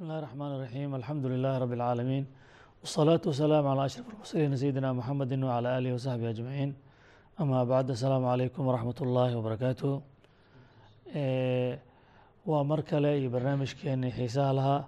بسم 0.00 0.02
الله 0.04 0.18
الرحمن 0.18 0.50
الرحيم 0.56 0.90
الحمد 1.00 1.24
لله 1.32 1.54
رب 1.64 1.72
العالمين 1.78 2.24
والصلاة 2.80 3.22
والسلام 3.26 3.64
على 3.72 3.82
أشرف 3.88 4.06
المرسلين 4.12 4.56
سيدنا 4.62 4.92
محمد 4.92 5.32
وعلى 5.48 5.68
آله 5.78 5.90
وصحبه 5.94 6.30
أجمعين 6.34 6.70
أما 7.40 7.60
بعد 7.72 7.90
السلام 7.96 8.24
عليكم 8.32 8.62
ورحمة 8.68 8.98
الله 9.06 9.30
وبركاته 9.38 9.92
waa 12.46 12.64
mar 12.64 12.82
kale 12.86 13.18
iyo 13.20 13.30
barnaamijkeenii 13.30 14.10
xiisaha 14.16 14.52
lahaa 14.58 14.84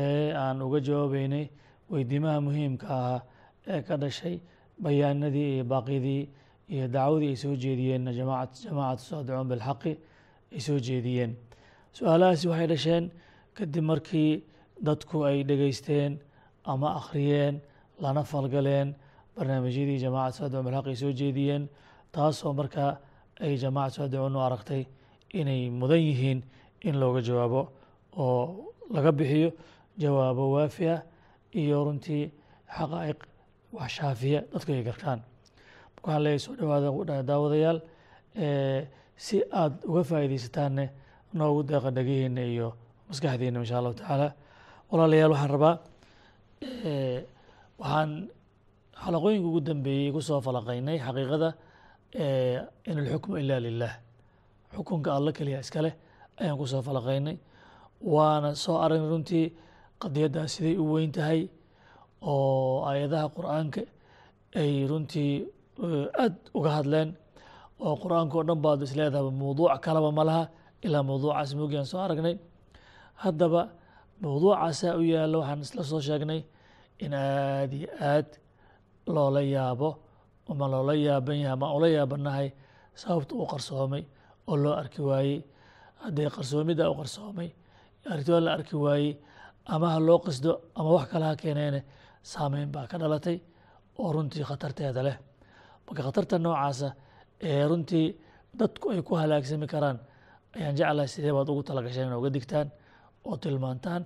ee 0.00 0.32
aan 0.34 0.62
uga 0.66 0.80
jawaabeynay 0.88 1.44
weydiimaha 1.92 2.40
muhiimka 2.46 2.86
ahaa 2.98 3.20
ee 3.72 3.80
ka 3.88 3.96
dhashay 4.02 4.36
bayaanadii 4.84 5.48
iyo 5.54 5.64
baaqidii 5.72 6.22
iyo 6.74 6.86
dacwadii 6.96 7.28
ay 7.32 7.36
soo 7.44 7.54
jeediyeen 7.64 8.08
jamaacatu 8.18 9.02
saadicuun 9.10 9.48
bilxaqi 9.52 9.92
ay 10.54 10.60
soo 10.68 10.78
jeediyeen 10.88 11.30
su-aalahaasi 11.96 12.46
waxay 12.52 12.68
dhasheen 12.72 13.04
kadib 13.57 13.83
markii 13.91 14.31
dadku 14.87 15.23
ay 15.29 15.43
dhegeysteen 15.49 16.11
ama 16.71 16.87
akhriyeen 16.99 17.55
lana 18.03 18.23
falgaleen 18.31 18.95
barnaamijyadii 19.35 19.99
jamacat 20.03 20.33
saadicuun 20.37 20.65
bilxaq 20.65 20.87
ay 20.91 20.95
soo 21.01 21.11
jeediyeen 21.19 21.63
taasoo 22.15 22.53
markaa 22.59 22.91
ay 23.43 23.53
jamacat 23.63 23.93
saadicuun 23.97 24.35
u 24.35 24.39
aragtay 24.47 24.83
inay 25.39 25.61
mudan 25.79 26.01
yihiin 26.07 26.39
in 26.87 26.95
looga 27.01 27.21
jawaabo 27.27 27.61
oo 28.23 28.41
laga 28.95 29.11
bixiyo 29.11 29.49
jawaabo 30.01 30.43
waafi 30.55 30.85
ah 30.95 31.01
iyo 31.61 31.77
runtii 31.85 32.23
xaqaa'iq 32.77 33.19
wax 33.75 33.89
shaafiya 33.97 34.39
dadku 34.53 34.71
ay 34.73 34.83
gartaan. 34.83 35.19
Marka 35.93 36.07
waxaan 36.07 36.23
leeyahy 36.23 36.39
soo 36.45 36.55
dhawaada 36.59 37.23
daawadayaal 37.29 37.79
si 39.25 39.37
aada 39.61 39.75
uga 39.89 40.03
faa'iidaysataanne 40.09 40.85
noogu 41.37 41.61
deeqa 41.69 41.89
dhegihiina 41.97 42.41
iyo 42.53 42.69
maskaxdiina 43.13 43.59
insha 43.63 43.77
allahu 43.79 43.93
tacaala. 44.01 44.27
Walaalayaal 44.91 45.31
waxaan 45.35 45.51
rabaa 45.55 45.75
waxaan 47.81 48.09
xalaqooyinka 49.03 49.47
ugu 49.49 49.61
dambeeyey 49.69 50.09
ku 50.15 50.19
soo 50.21 50.39
falaqaynay 50.45 50.97
xaqiiqada 51.05 51.49
in 52.89 52.97
alxukmu 53.01 53.35
ila 53.41 53.55
lilah 53.65 53.93
xukunka 54.75 55.09
alla 55.17 55.31
keliya 55.37 55.59
iska 55.65 55.81
leh 55.85 55.93
ayaan 56.41 56.57
ku 56.57 56.65
soo 56.71 56.81
falaqaynay. 56.87 57.37
Waana 58.13 58.49
soo 58.63 58.77
aragnay 58.83 59.09
runtii 59.13 59.45
qadiyaddaas 60.01 60.49
siday 60.55 60.75
u 60.81 60.83
weyn 60.93 61.11
tahay 61.11 61.41
oo 62.21 62.81
aayadaha 62.89 63.25
qur'aanka 63.37 63.81
ay 64.61 64.71
runtii 64.91 65.31
aad 66.23 66.33
uga 66.57 66.69
hadleen 66.77 67.09
oo 67.85 67.93
qur'aanka 68.03 68.33
o 68.39 68.43
dhan 68.47 68.59
baad 68.65 68.81
is 68.85 68.93
leedahaba 68.99 69.31
mawduuc 69.41 69.71
kalaba 69.85 70.09
ma 70.17 70.23
laha 70.29 70.43
ilaa 70.85 71.03
mawduucaas 71.09 71.49
moogiaan 71.59 71.85
soo 71.91 71.99
aragnay 72.05 72.35
haddaba 73.21 73.61
mawduucaasaa 74.21 74.95
u 74.97 75.01
yaalla 75.13 75.37
waxaan 75.41 75.61
isla 75.65 75.83
soo 75.83 76.01
sheegnay 76.07 76.41
in 77.05 77.13
aad 77.13 77.71
iyo 77.73 77.89
aad 78.11 78.27
loola 79.15 79.41
yaabo 79.41 79.89
ama 80.49 80.65
loola 80.73 80.93
yaaban 80.93 81.37
yahay 81.41 81.53
ama 81.53 81.67
ula 81.75 81.87
yaabanahay 81.97 82.47
sababta 83.01 83.35
u 83.35 83.45
qarsoomay 83.51 84.03
oo 84.47 84.55
loo 84.63 84.73
arki 84.81 85.01
waayey. 85.01 85.39
Haddee 86.03 86.29
qarsoomidda 86.35 86.89
u 86.91 86.95
qarsoomay 86.99 87.49
aragtida 88.11 88.39
la 88.45 88.51
arki 88.57 88.75
waayey 88.75 89.11
ama 89.73 89.87
ha 89.93 89.99
loo 90.07 90.19
qasdo 90.25 90.51
ama 90.75 90.89
wax 90.95 91.05
kale 91.11 91.25
ha 91.25 91.35
keeneene 91.35 91.79
saameyn 92.31 92.69
baa 92.71 92.87
ka 92.91 92.97
dhalatay 93.01 93.37
oo 93.99 94.11
runtii 94.13 94.43
khatarteeda 94.49 95.01
leh. 95.07 95.17
Marka 95.85 96.01
khatarta 96.07 96.35
noocaasa 96.39 96.89
ee 97.41 97.67
runtii 97.67 98.07
dadku 98.59 98.85
ay 98.93 99.01
ku 99.01 99.15
halaagsami 99.15 99.67
karaan 99.67 99.97
ayaan 100.55 100.75
jeclahay 100.77 101.07
sidee 101.07 101.33
baad 101.37 101.49
ugu 101.49 101.63
talagasheen 101.63 102.07
ina 102.07 102.17
uga 102.17 102.29
digtaan 102.35 102.67
oo 103.27 103.35
tilmaantaan 103.43 104.01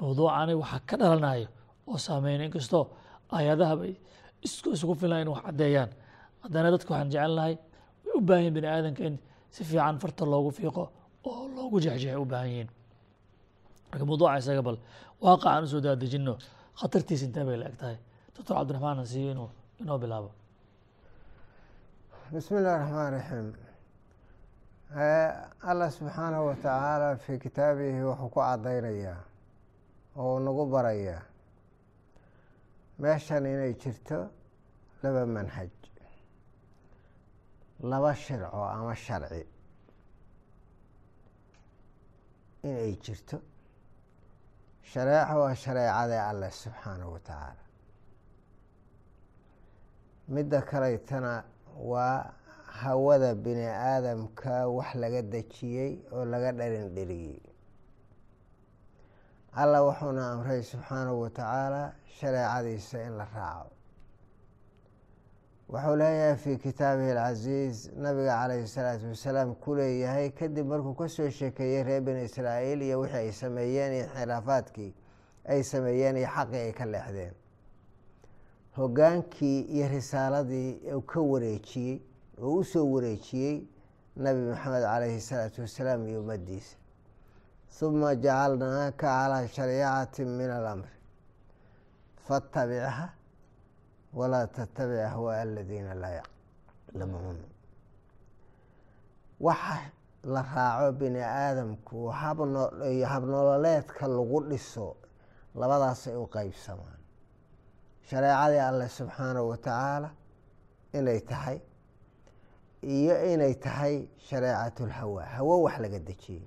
mawduucani 0.00 0.54
waxa 0.62 0.78
ka 0.88 0.94
dhalanayo 1.00 1.48
oo 1.90 1.98
saameyn 2.06 2.40
inkastoo 2.46 2.84
ayadahaba 3.38 3.84
isugu 4.74 4.94
filan 5.00 5.20
in 5.24 5.28
wax 5.34 5.42
caddeeyaan. 5.46 5.90
Haddana 6.42 6.68
dadka 6.74 6.88
waxaan 6.94 7.10
jecelnahay 7.14 7.54
way 8.04 8.12
u 8.18 8.20
baahan 8.28 8.42
yihiin 8.44 8.54
bini 8.56 8.68
aadanka 8.74 9.02
in 9.08 9.14
si 9.54 9.60
fiican 9.68 9.96
farta 10.02 10.24
loogu 10.32 10.50
fiiqo 10.58 10.84
oo 11.28 11.42
loogu 11.56 11.76
jexjeexay 11.84 12.16
u 12.22 12.24
baahan 12.32 12.48
yihiin. 12.52 12.68
Marka 13.90 14.04
mawduuca 14.08 14.36
isaga 14.40 14.62
bal 14.68 14.78
waaqic 15.24 15.46
aan 15.52 15.64
u 15.64 15.68
soo 15.72 15.80
daadejino 15.86 16.32
khatartiisa 16.80 17.24
intee 17.28 17.44
bay 17.48 17.56
la 17.60 17.66
eg 17.70 17.76
tahay 17.82 17.96
doctor 18.34 18.54
cabdiraxmaan 18.58 18.98
asiyo 19.04 19.30
inuu 19.34 19.48
inoo 19.82 19.98
bilaabo. 20.02 20.30
Bismi 22.32 22.56
illahi 22.60 22.78
raxmaan 22.82 23.12
raxiim 23.16 23.46
allah 24.90 25.90
subxaanahu 25.90 26.46
watacaala 26.46 27.16
fii 27.16 27.38
kitaabihi 27.38 28.02
wuxuu 28.02 28.28
ku 28.28 28.40
caddaynayaa 28.40 29.20
oo 30.16 30.38
nagu 30.40 30.64
barayaa 30.66 31.22
meeshan 32.98 33.46
inay 33.46 33.74
jirto 33.74 34.18
laba 35.02 35.26
manhaj. 35.26 35.70
Laba 37.90 38.14
shirco 38.14 38.64
ama 38.64 38.94
sharci 38.94 39.46
inay 42.62 42.96
jirto. 43.04 43.38
Shareeco 44.90 45.34
waa 45.40 45.54
shareecada 45.54 46.28
alleh 46.30 46.50
subxaanahu 46.50 47.12
wa 47.12 47.20
tacaala 47.20 47.62
midda 50.28 50.62
kalaytana 50.62 51.44
waa 51.76 52.32
hawada 52.82 53.34
bini 53.34 53.66
aadamka 53.66 54.68
wax 54.68 54.94
laga 54.94 55.22
dejiyey 55.22 55.98
oo 56.12 56.24
laga 56.24 56.52
dhalin 56.52 56.94
dheliyey 56.94 57.40
allah 59.52 59.82
wuxuuna 59.86 60.30
amray 60.32 60.62
subxaanahu 60.62 61.20
wa 61.20 61.30
tacaala 61.30 61.92
shareecadiisa 62.20 63.02
in 63.06 63.12
la 63.18 63.24
raaco. 63.34 63.70
Wuxuu 65.68 65.96
leeyahay 65.96 66.36
fii 66.36 66.56
kitaabihi 66.56 67.10
alcasiiz 67.10 67.90
nabiga 67.96 68.36
calayhi 68.40 68.66
salaatu 68.68 69.06
wasalaam 69.08 69.54
ku 69.54 69.74
leeyahay 69.74 70.30
kadib 70.30 70.66
markuu 70.66 70.94
ka 70.94 71.08
soo 71.08 71.30
sheekeeyey 71.30 71.82
reer 71.82 72.00
bani 72.00 72.22
israa'iil 72.24 72.82
iyo 72.82 73.00
wixii 73.00 73.16
ay 73.18 73.32
sameeyeen 73.32 73.92
iyo 73.92 74.06
khilaafaadkii 74.14 74.94
ay 75.48 75.62
sameeyeen 75.62 76.16
iyo 76.16 76.28
xaqii 76.36 76.56
ay 76.66 76.72
ka 76.72 76.84
leexdeen 76.86 77.34
hoggaankii 78.76 79.60
iyo 79.60 79.88
risaaladii 79.88 80.80
uu 80.94 81.02
ka 81.02 81.20
wareejiyey 81.20 82.00
oo 82.42 82.54
u 82.60 82.64
soo 82.64 82.86
wareejiyey 82.94 83.56
nabi 84.16 84.40
maxamed 84.50 84.82
calayhi 84.82 85.20
salaatu 85.20 85.60
wasalaam 85.62 86.00
iyo 86.08 86.20
ummaddiisa 86.20 86.76
huma 87.80 88.14
jacalnaaka 88.24 88.96
calaa 89.06 89.46
shariicati 89.56 90.24
min 90.24 90.50
alamri 90.50 90.96
fatabicha 92.26 93.08
walaa 94.18 94.46
tattabic 94.46 95.00
ahwaa 95.10 95.40
aladiina 95.40 95.94
laa 95.94 96.14
yaclamuun. 96.20 97.38
Waxa 99.40 99.78
la 100.24 100.42
raaco 100.42 100.92
bini 100.98 101.20
aadamku 101.22 102.08
habniyo 102.20 103.06
habnololeedka 103.12 104.08
lagu 104.08 104.40
dhiso 104.50 104.96
labadaasay 105.54 106.16
u 106.16 106.26
qeybsamaan 106.26 106.98
shareecadii 108.10 108.62
alleh 108.70 108.88
subxaanahu 108.90 109.48
wa 109.48 109.56
tacaala 109.56 110.10
inay 110.92 111.20
tahay 111.20 111.58
iyo 112.82 113.14
inay 113.32 113.54
tahay 113.54 114.08
shareecat 114.28 114.80
lhawa 114.80 115.24
hawo 115.24 115.62
wax 115.62 115.78
laga 115.80 115.98
dejiyey. 115.98 116.46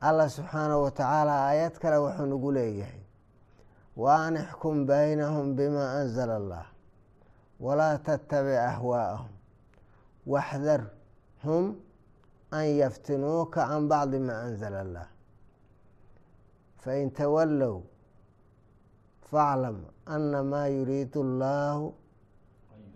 Allah 0.00 0.28
subxaanahu 0.28 0.82
wa 0.82 0.90
tacaala 0.90 1.34
aayad 1.48 1.78
kale 1.78 1.96
wuxuu 1.96 2.26
nagu 2.26 2.52
leeyahay. 2.52 3.02
Wa 3.96 4.26
an 4.26 4.36
ixkum 4.36 4.86
baynahum 4.86 5.56
bima 5.56 6.00
anzala 6.00 6.36
allah 6.36 6.66
walaa 7.60 7.98
tattabic 7.98 8.58
ahwaa'ahum. 8.58 9.32
Waxdarhum 10.26 11.76
an 12.50 12.66
yaftinuuka 12.80 13.66
can 13.68 13.88
bacdi 13.88 14.18
ma 14.18 14.32
anzala 14.46 14.80
allah 14.80 15.08
fain 16.78 17.10
tawallow 17.10 17.82
faaclam 19.30 19.78
ana 20.06 20.42
maa 20.42 20.66
yuriidu 20.68 21.20
allahu 21.26 21.94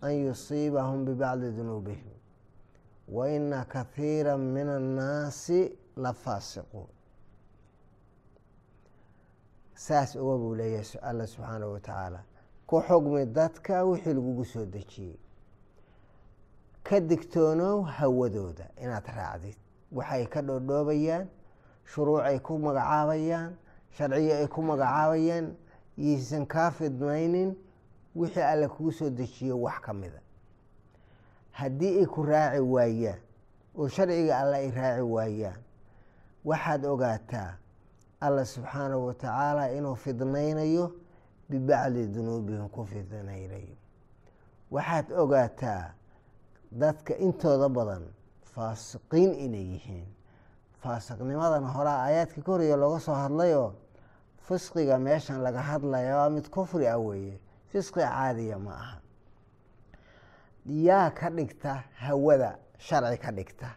an 0.03 0.13
yusiibahum 0.13 1.05
bibacdi 1.05 1.51
dunuubihim 1.57 2.13
wa 3.09 3.31
ina 3.31 3.65
kathiira 3.65 4.37
min 4.39 4.69
annaasi 4.69 5.79
la 5.97 6.13
faasiquun 6.13 6.87
saas 9.75 10.15
uga 10.17 10.37
buu 10.39 10.55
leeyahay 10.55 11.01
alla 11.03 11.27
subxaanahu 11.27 11.73
wa 11.73 11.81
tacaala 11.81 12.21
ku 12.67 12.81
xugmi 12.83 13.27
dadka 13.27 13.85
wixii 13.85 14.15
lagugu 14.15 14.45
soo 14.45 14.65
dejiyey 14.67 15.19
ka 16.83 17.01
digtoonow 17.01 17.83
hawadooda 17.83 18.71
inaad 18.83 19.07
raacdid 19.17 19.57
waxay 19.93 20.27
ka 20.27 20.43
dhoodhoobayaan 20.43 21.29
shuruuc 21.85 22.23
ay 22.25 22.39
ku 22.41 22.59
magacaabayaan 22.59 23.57
sharciyo 23.97 24.35
ay 24.37 24.47
ku 24.49 24.63
magacaabayaan 24.63 25.57
yaysan 25.97 26.47
kaa 26.47 26.71
fidmaynin 26.71 27.57
wixii 28.17 28.43
alle 28.43 28.69
kugu 28.69 28.93
soo 28.93 29.11
dejiyo 29.11 29.61
wax 29.61 29.81
ka 29.81 29.93
mida. 29.93 30.21
Haddii 31.53 31.99
ay 32.01 32.07
ku 32.07 32.23
raaci 32.23 32.61
waayaan 32.61 33.21
oo 33.79 33.89
sharciga 33.89 34.39
alle 34.39 34.57
ay 34.57 34.71
raaci 34.71 35.03
waayaan 35.03 35.61
waxaad 36.45 36.85
ogaataa 36.85 37.57
alla 38.21 38.45
subxaanahu 38.45 39.07
wa 39.07 39.15
tacaala 39.15 39.73
inuu 39.73 39.95
fidnaynayo 39.95 40.93
bibacdi 41.49 42.07
dunuubihim 42.07 42.69
ku 42.69 42.85
fidnaynayo. 42.85 43.77
Waxaad 44.71 45.13
ogaataa 45.13 45.95
dadka 46.73 47.15
intooda 47.17 47.69
badan 47.69 48.05
faasiqiin 48.55 49.35
inay 49.35 49.67
yihiin. 49.73 50.07
Faasiqnimadan 50.83 51.65
horaa 51.65 52.03
aayaadkii 52.07 52.43
ka 52.43 52.53
horreeya 52.53 52.77
looga 52.77 53.01
soo 53.01 53.15
hadlayoo 53.15 53.73
fisqiga 54.49 54.99
meeshan 54.99 55.43
laga 55.43 55.61
hadlaya 55.63 56.17
waa 56.17 56.31
mid 56.31 56.49
kufri 56.51 56.87
ah 56.89 56.99
weeye 56.99 57.41
fisqi 57.73 58.01
caadiya 58.01 58.59
ma 58.59 58.73
aha. 58.73 59.01
Yaa 60.67 61.11
ka 61.15 61.31
dhigta 61.31 61.85
hawada 61.99 62.59
sharci 62.79 63.19
ka 63.21 63.31
dhigta. 63.33 63.69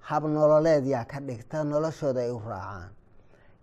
Hab 0.00 0.24
nololeed 0.24 0.84
yaa 0.86 1.04
ka 1.04 1.20
dhigta 1.20 1.64
noloshooda 1.64 2.20
ay 2.20 2.30
u 2.30 2.38
raacaan. 2.38 2.90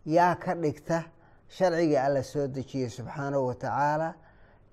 Yaa 0.06 0.36
ka 0.36 0.54
dhigta 0.56 1.04
sharcigii 1.50 1.98
alla 1.98 2.24
soo 2.24 2.48
dejiyey 2.48 2.90
subxaanahu 2.90 3.46
wa 3.48 3.54
tacaala 3.56 4.16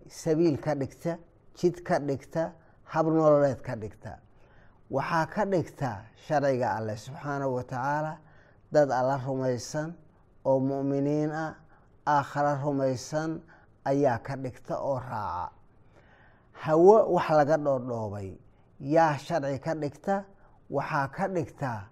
sabiil 0.08 0.56
ka 0.61 0.75
dhigta 0.75 1.19
jid 1.55 1.82
ka 1.85 1.99
dhigta 1.99 2.53
hab 2.85 3.06
nololeed 3.06 3.61
ka 3.62 3.75
dhigta. 3.76 4.19
Waxaa 4.91 5.26
ka 5.26 5.44
dhigta 5.44 6.05
sharciga 6.26 6.76
alle 6.76 6.96
subxaanahu 6.96 7.55
wa 7.55 7.62
tacaala 7.62 8.19
dad 8.73 8.91
alla 8.91 9.17
rumaysan 9.26 9.94
oo 10.44 10.58
mu'miniin 10.61 11.31
ah 11.31 11.55
aakhare 12.06 12.58
rumaysan 12.64 13.41
ayaa 13.85 14.19
ka 14.19 14.37
dhigta 14.37 14.79
oo 14.79 14.99
raaca. 14.99 15.53
Hawo 16.53 17.12
wax 17.15 17.31
laga 17.31 17.56
dhoodhoobay 17.56 18.38
yaa 18.81 19.17
sharci 19.19 19.59
ka 19.61 19.75
dhigta 19.75 20.25
waxaa 20.71 21.09
ka 21.09 21.29
dhigta 21.29 21.88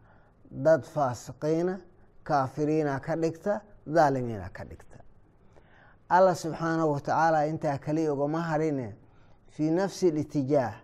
dad 0.51 0.83
faasiqiina 0.85 1.81
kaafiriina 2.25 3.01
ka 3.01 3.17
dhigta 3.17 3.61
daalimiina 3.87 4.49
ka 4.53 4.65
dhigta. 4.65 4.99
Allah 6.09 6.35
subxaanahu 6.35 6.93
wa 6.93 7.01
tacaala 7.01 7.47
intaa 7.47 7.79
kaliya 7.79 8.13
ugama 8.13 8.43
harine 8.43 8.97
fii 9.49 9.71
nafsi 9.71 10.11
litijaah 10.11 10.75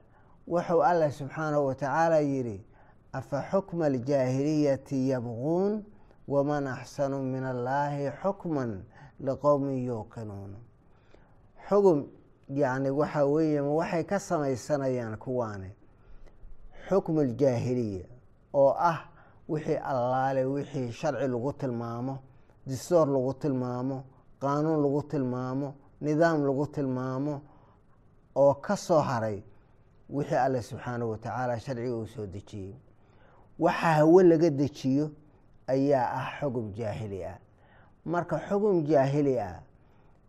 wuxuu 0.48 0.82
allah 0.84 1.12
subxaanahu 1.12 1.66
wa 1.66 1.74
tacaala 1.74 2.20
yidhi 2.20 2.64
afa 3.12 3.42
xukma 3.50 3.86
aljaahiliyati 3.86 5.08
yabquun 5.08 5.84
waman 6.28 6.66
axsanu 6.66 7.22
min 7.22 7.44
allaahi 7.44 8.10
xukman 8.22 8.84
liqowmin 9.20 9.84
yuuqinuun 9.86 10.56
xugum 11.68 12.06
yacni 12.48 12.90
waxaa 12.90 13.24
weeye 13.24 13.60
ma 13.62 13.72
waxay 13.80 14.04
ka 14.04 14.18
samaysanayaan 14.18 15.16
kuwaani. 15.16 15.70
Xukmu 16.88 17.20
aljaahiliya 17.20 18.04
oo 18.54 18.74
ah 18.78 18.98
wixii 19.48 19.76
allaale 19.76 20.44
wixii 20.44 20.92
sharci 20.92 21.28
lagu 21.28 21.52
tilmaamo 21.52 22.18
distoor 22.66 23.08
lagu 23.08 23.32
tilmaamo 23.34 24.04
qaanuun 24.40 24.82
lagu 24.82 25.02
tilmaamo 25.02 25.74
nidaam 26.00 26.44
lagu 26.46 26.66
tilmaamo 26.66 27.40
oo 28.36 28.54
ka 28.54 28.76
soo 28.76 29.00
haray 29.00 29.42
wixii 30.10 30.36
alle 30.36 30.62
subxaanahu 30.62 31.10
wa 31.10 31.18
tacaala 31.18 31.60
sharciga 31.60 31.96
uu 31.96 32.06
soo 32.06 32.26
dejiyey. 32.26 32.74
Waxaa 33.58 33.92
hawe 33.94 34.22
laga 34.22 34.50
dejiyo 34.50 35.10
ayaa 35.66 36.12
ah 36.12 36.28
xugum 36.40 36.72
jaahili 36.72 37.24
ah. 37.24 37.38
Marka 38.04 38.38
xugum 38.48 38.82
jaahili 38.84 39.40
ah 39.40 39.60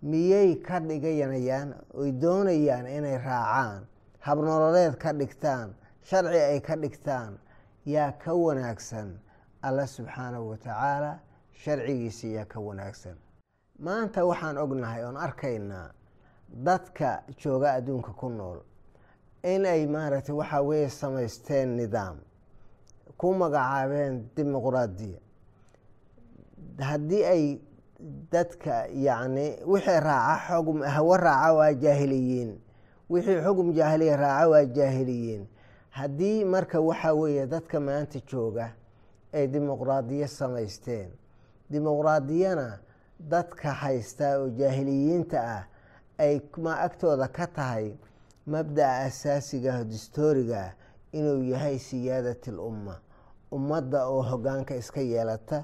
miyay 0.03 0.55
ka 0.61 0.79
dhiganayaan 0.79 1.75
oy 1.93 2.11
doonayaan 2.11 2.87
inay 2.87 3.17
raacaan 3.17 3.87
habnololeed 4.19 4.95
ka 4.97 5.13
dhigtaan 5.13 5.73
sharci 6.03 6.37
ay 6.39 6.59
ka 6.61 6.75
dhigtaan 6.75 7.39
yaa 7.85 8.11
ka 8.11 8.33
wanaagsan. 8.33 9.19
Alle 9.61 9.87
subxaanahu 9.87 10.49
wa 10.49 10.57
tacaala 10.57 11.19
sharcigiisa 11.53 12.27
yaa 12.27 12.45
ka 12.45 12.59
wanaagsan. 12.59 13.17
Maanta 13.79 14.25
waxaan 14.25 14.57
ognahay 14.57 15.03
oon 15.03 15.17
arkaynaa 15.17 15.89
dadka 16.65 17.23
jooga 17.37 17.73
adduunka 17.73 18.13
ku 18.13 18.29
nool 18.29 18.59
inay 19.43 19.87
maaragtay 19.87 20.35
waxaa 20.35 20.61
weeye 20.61 20.89
samaysteen 20.89 21.75
nidaam 21.77 22.17
ku 23.17 23.33
magacaabeen 23.33 24.29
dimuqraadiya. 24.35 25.19
Haddii 26.79 27.23
ay 27.25 27.43
dadka 27.99 28.87
yacni 28.91 29.57
wixii 29.65 29.99
raaca 29.99 30.47
xugum 30.47 30.81
hawo 30.83 31.17
raaca 31.17 31.53
waa 31.53 31.73
jaahiliyiin. 31.73 32.59
Wixii 33.09 33.41
xugum 33.43 33.73
jaahiliya 33.73 34.17
raaca 34.17 34.49
waa 34.49 34.65
jaahiliyiin. 34.65 35.47
Haddii 35.89 36.43
marka 36.45 36.79
waxaa 36.81 37.13
weeye 37.13 37.47
dadka 37.47 37.79
maanta 37.79 38.19
jooga 38.31 38.71
ay 39.33 39.47
dimuqraadiyo 39.47 40.27
samaysteen 40.27 41.09
dimuqraadiyana 41.71 42.79
dadka 43.19 43.71
haystaa 43.71 44.37
oo 44.39 44.49
jaahiliyiinta 44.49 45.39
ah 45.43 45.63
ay 46.17 46.39
ma 46.57 46.73
agtooda 46.79 47.27
ka 47.27 47.47
tahay 47.47 47.95
mabda'a 48.47 49.05
asaasigaah 49.07 49.83
distooriga 49.83 50.59
ah 50.59 50.71
inuu 51.11 51.43
yahay 51.43 51.79
siyaadat 51.79 52.47
al 52.47 52.59
umma 52.59 52.95
ummadda 53.51 54.07
oo 54.07 54.21
hoggaanka 54.21 54.75
iska 54.75 55.01
yeelata 55.01 55.63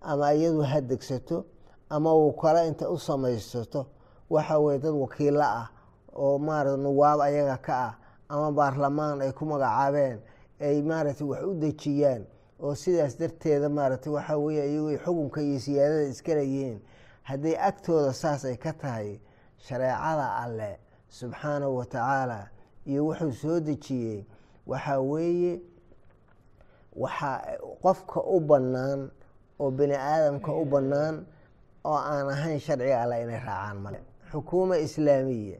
ama 0.00 0.32
iyadu 0.34 0.62
ha 0.62 0.80
degsato 0.80 1.44
ama 1.94 2.10
uu 2.14 2.32
kale 2.40 2.60
inta 2.68 2.88
u 2.90 2.96
samaysato 2.98 3.86
waxa 4.30 4.58
weye 4.58 4.78
dad 4.78 4.94
wakiilo 5.02 5.42
ah 5.42 5.68
oo 6.16 6.38
maarata 6.38 6.76
nuwaab 6.76 7.20
ayaga 7.20 7.56
ka 7.66 7.74
ah 7.88 7.92
ama 8.28 8.48
baarlamaan 8.56 9.20
ay 9.24 9.32
ku 9.32 9.44
magacaabeen 9.44 10.18
ay 10.60 10.82
maaragtay 10.82 11.26
wax 11.30 11.42
u 11.44 11.54
dejiyaan 11.62 12.22
oo 12.62 12.74
sidaas 12.74 13.18
darteeda 13.20 13.68
maaragtay 13.68 14.12
waxaa 14.12 14.36
weye 14.44 14.62
iyagu 14.72 14.96
xukunka 15.04 15.40
iyo 15.42 15.58
siyaadada 15.60 16.02
iska 16.12 16.34
leeyihiin. 16.34 16.78
Haddii 17.22 17.56
agtooda 17.68 18.12
saas 18.12 18.44
ay 18.44 18.56
ka 18.56 18.72
tahay 18.72 19.20
shareecada 19.58 20.26
alle 20.42 20.78
subxaanahu 21.08 21.76
wa 21.76 21.84
tacaala 21.86 22.48
iyo 22.86 23.06
wuxuu 23.06 23.32
soo 23.32 23.60
dejiyey 23.60 24.24
waxaa 24.66 24.98
weeye 25.00 25.60
waxaa 26.96 27.38
qofka 27.82 28.20
u 28.34 28.40
bannaan 28.40 29.10
oo 29.60 29.70
bini 29.70 29.94
aadamka 29.94 30.52
u 30.52 30.64
bannaan 30.64 31.26
oo 31.84 31.96
aan 31.96 32.28
ahayn 32.30 32.58
sharciga 32.60 33.02
alle 33.02 33.22
inay 33.22 33.40
raacaan 33.40 33.76
male. 33.82 34.00
Xukuuma 34.30 34.76
islaamiya 34.78 35.58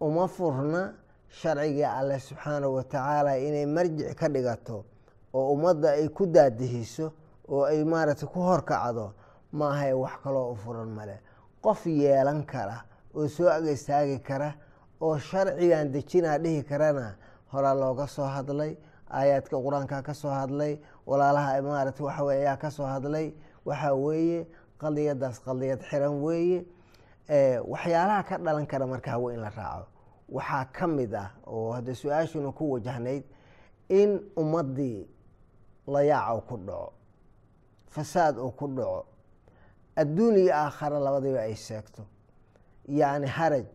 uma 0.00 0.28
furna 0.28 0.94
sharciga 1.28 1.92
alle 1.98 2.18
subxaanahu 2.18 2.74
wa 2.74 2.82
tacaala 2.84 3.38
inay 3.38 3.66
marjic 3.66 4.14
ka 4.16 4.28
dhigato 4.28 4.84
oo 5.34 5.52
ummadda 5.54 5.90
ay 5.98 6.08
ku 6.08 6.26
daadihiso 6.26 7.12
oo 7.48 7.64
ay 7.64 7.84
maaragtay 7.84 8.28
ku 8.28 8.40
horkacdo 8.40 9.12
maahae 9.52 9.92
wax 9.92 10.12
kaloo 10.22 10.52
u 10.52 10.56
furan 10.56 10.88
male. 10.88 11.20
Qof 11.62 11.86
yeelan 11.86 12.44
kara 12.46 12.84
oo 13.14 13.28
soo 13.28 13.48
ag 13.48 13.66
istaagi 13.66 14.18
kara 14.22 14.54
oo 15.00 15.18
sharcigan 15.18 15.92
dejinaa 15.92 16.38
dhihi 16.38 16.62
karana 16.64 17.16
horaa 17.52 17.74
looga 17.74 18.06
soo 18.06 18.24
hadlay 18.26 18.76
aayaadka 19.10 19.56
qur'aanka 19.56 20.02
ka 20.02 20.14
soo 20.14 20.30
hadlay 20.30 20.78
walaalaha 21.06 21.62
maaragtay 21.62 22.04
waxa 22.06 22.24
weye 22.24 22.40
ayaa 22.46 22.56
ka 22.56 22.70
hadlay 22.70 23.34
waxaa 23.64 23.94
weeye 23.94 24.46
qadiyadaas 24.82 25.38
qadiyad 25.46 25.80
xiran 25.90 26.14
weeye. 26.24 26.60
Waxyaalaha 27.72 28.22
ka 28.28 28.36
dhalan 28.38 28.66
kara 28.66 28.86
marka 28.86 29.10
hawe 29.10 29.34
in 29.34 29.40
la 29.40 29.50
raaco 29.50 29.86
waxaa 30.28 30.64
ka 30.72 30.86
mid 30.86 31.14
ah 31.14 31.30
oo 31.46 31.72
hadda 31.72 31.94
su'aashuna 31.94 32.52
ku 32.52 32.72
wajahnayd 32.72 33.24
in 33.88 34.20
ummaddii 34.36 35.06
layaac 35.86 36.46
ku 36.48 36.56
dhaco 36.56 36.92
fasaad 37.88 38.38
uu 38.38 38.50
ku 38.50 38.66
dhaco 38.68 39.06
adduun 39.96 40.36
iyo 40.36 40.52
aakhare 40.54 40.98
labadiiba 40.98 41.40
ay 41.40 41.54
seegto 41.54 42.02
yacni 42.88 43.26
haraj 43.26 43.66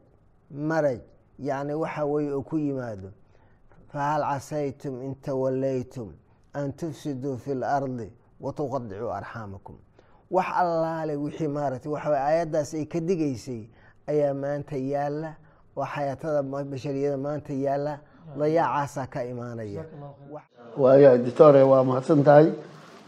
maraj 0.52 1.00
yacni 1.40 1.74
waxa 1.74 2.06
weeye 2.06 2.34
uu 2.34 2.44
ku 2.44 2.58
yimaado 2.58 3.12
fahal 3.92 4.22
casaytum 4.22 5.02
in 5.02 5.16
tawallaytum 5.16 6.14
an 6.54 6.74
tufsiduu 6.74 7.38
fi 7.38 7.54
lardi 7.54 8.12
watuqadicuu 8.42 9.12
arxaamakum 9.14 9.78
wax 10.32 10.48
allaale 10.62 11.16
wixii 11.16 11.48
maaragtay 11.48 11.92
waxa 11.92 12.10
weye 12.10 12.22
aayaddaas 12.30 12.74
ay 12.74 12.86
ka 12.86 13.00
digaysay 13.00 13.62
ayaa 14.08 14.34
maanta 14.34 14.76
yaalla 14.78 15.32
oo 15.78 15.86
xayaatada 15.86 16.44
bashariyada 16.44 17.18
maanta 17.18 17.54
yaalla 17.54 17.94
layaacaasaa 18.40 19.08
ka 19.14 19.24
imaanaya. 19.24 19.84
Waaya 20.78 21.18
ditore 21.18 21.64
waa 21.64 21.84
mahadsan 21.84 22.24
tahay. 22.24 22.52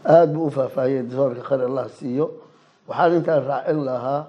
Aada 0.04 0.32
buu 0.32 0.46
u 0.46 0.50
faahfaahiyey 0.50 1.02
ditoorka 1.02 1.42
khayr 1.48 1.62
allah 1.68 1.86
siiyo. 1.98 2.26
Waxaan 2.88 3.12
intaan 3.16 3.44
raacin 3.44 3.80
lahaa 3.84 4.26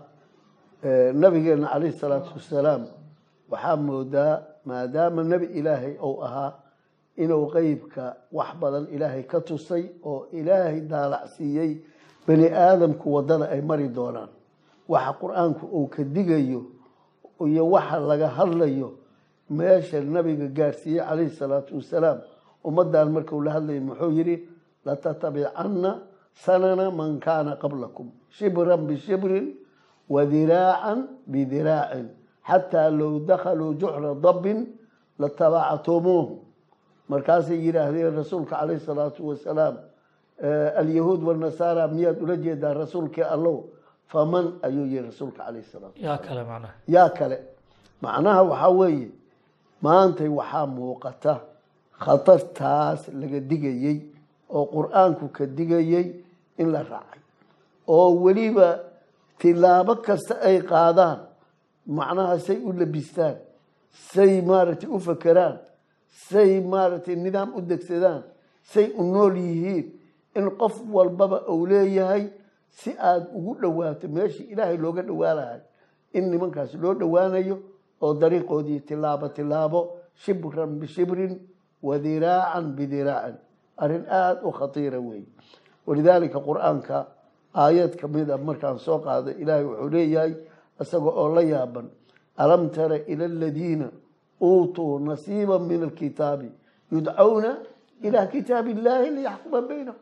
nabigeena 1.13 1.67
calayhi 1.71 1.95
salaatu 1.99 2.29
wasalaam. 2.35 2.83
Waxaa 3.51 3.75
moodaa 3.75 4.41
maadaama 4.65 5.23
nebi 5.23 5.45
ilaahay 5.59 5.95
ou 6.01 6.23
ahaa 6.23 6.53
inuu 7.17 7.47
qeybka 7.55 8.15
wax 8.31 8.49
badan 8.59 8.85
ilaahay 8.91 9.23
ka 9.23 9.39
tusay 9.41 9.83
oo 10.03 10.27
ilaahay 10.31 10.81
daalacsiiyey 10.81 11.71
bani 12.27 12.47
aadamku 12.49 13.05
waddada 13.13 13.49
ay 13.49 13.61
mari 13.61 13.87
doonaan. 13.89 14.29
Waxa 14.87 15.13
qur'aanku 15.21 15.65
uu 15.67 15.87
ka 15.87 16.03
digayo 16.03 16.61
iyo 17.45 17.63
waxa 17.69 17.99
laga 17.99 18.27
hadlayo 18.27 18.97
meesha 19.49 20.01
nabiga 20.01 20.47
gaarsiiyey 20.47 21.01
calayhi 21.03 21.29
salaatu 21.33 21.75
wasalaam. 21.77 22.19
Ummaddan 22.63 23.11
markuu 23.11 23.41
la 23.41 23.51
hadlayay 23.57 23.79
muxuu 23.81 24.11
yidhi 24.11 24.47
latatabicanna 24.85 26.01
sanana 26.33 26.91
man 26.91 27.19
kaana 27.19 27.55
qablakum 27.57 28.11
shibran 28.29 28.85
bishibrin 28.87 29.55
wadiraacan 30.09 31.07
bidiraacin 31.27 32.07
xataa 32.47 32.89
low 32.89 33.19
dakhaluu 33.25 33.73
juxra 33.79 34.13
dabbin 34.15 34.67
latabactumuuh 35.19 36.27
markaasay 37.09 37.57
yidhaahdeen 37.65 38.15
rasuulka 38.15 38.55
calayh 38.59 38.79
salaatu 38.79 39.27
wasalaam 39.29 39.75
alyahuud 40.81 41.21
wanasaara 41.23 41.87
miyaad 41.87 42.17
ula 42.23 42.35
jeedaa 42.35 42.73
rasuulkii 42.73 43.21
allow? 43.23 43.63
Faman 44.07 44.53
ayuu 44.61 44.85
yihi 44.85 45.01
rasuulka 45.01 45.43
calayh 45.45 45.63
salaatu 45.63 46.01
yaa 46.01 46.17
kale 46.17 46.43
macnaha 46.43 46.73
yaa 46.87 47.09
kale. 47.09 47.37
Macnaha 48.01 48.41
waxaa 48.43 48.69
weeye 48.69 49.07
maantay 49.81 50.27
waxaa 50.27 50.65
muuqata 50.65 51.33
khatartaas 52.03 53.07
laga 53.19 53.39
digayey 53.39 53.97
oo 54.49 54.65
qur'aanku 54.75 55.25
ka 55.31 55.45
digayey 55.45 56.05
in 56.57 56.71
la 56.71 56.81
raacay. 56.83 57.21
Oo 57.87 58.09
weliba 58.23 58.79
tilaabo 59.39 59.95
kasta 60.05 60.35
ay 60.47 60.59
qaadaan 60.61 61.19
macnaha 61.87 62.39
say 62.39 62.57
u 62.57 62.73
labistaan 62.73 63.35
say 64.11 64.41
maaragtay 64.41 64.89
u 64.89 64.99
fakeraan 64.99 65.57
say 66.27 66.59
maaragtay 66.59 67.15
nidaam 67.15 67.49
u 67.57 67.61
degsadaan 67.61 68.23
say 68.71 68.85
u 68.99 69.03
nool 69.13 69.35
yihiin 69.37 69.85
in 70.35 70.49
qof 70.61 70.75
walbaba 70.93 71.37
uu 71.49 71.65
leeyahay 71.67 72.23
si 72.69 72.91
aada 72.99 73.27
ugu 73.37 73.53
dhowaato 73.61 74.07
meeshii 74.07 74.43
ilaahay 74.53 74.77
looga 74.77 75.01
dhowaanahay 75.01 75.59
in 76.13 76.29
nimankaas 76.31 76.73
loo 76.83 76.93
dhowaanayo 76.93 77.57
oo 78.01 78.13
dariiqoodii 78.21 78.79
tilaabo 78.79 79.27
tilaabo 79.29 79.79
shibran 80.23 80.71
bishibrin 80.79 81.33
wadiraacan 81.83 82.65
bidiraacin 82.77 83.35
arrin 83.77 84.05
aada 84.09 84.41
u 84.47 84.51
khatiira 84.51 84.99
weeye 84.99 85.25
walidaalika 85.87 86.39
qur'aanka 86.39 87.05
aayad 87.63 87.95
ka 87.99 88.07
mid 88.07 88.29
a 88.29 88.37
markaan 88.37 88.77
soo 88.79 88.99
qaaday 89.05 89.33
ilaahay 89.41 89.65
wuxuu 89.65 89.89
leeyahay 89.95 90.33
isaga 90.81 91.09
oo 91.21 91.29
la 91.35 91.41
yaaban 91.53 91.87
alam 92.37 92.69
tara 92.69 92.97
ila 93.11 93.25
aladiina 93.25 93.87
uutuu 94.41 94.99
nasiiba 94.99 95.59
min 95.59 95.83
alkitaabi 95.83 96.49
yudcawna 96.91 97.51
ilaa 98.07 98.25
kitaab 98.33 98.67
illaahi 98.73 99.09
liyaxkuma 99.17 99.61
baynahum 99.69 99.99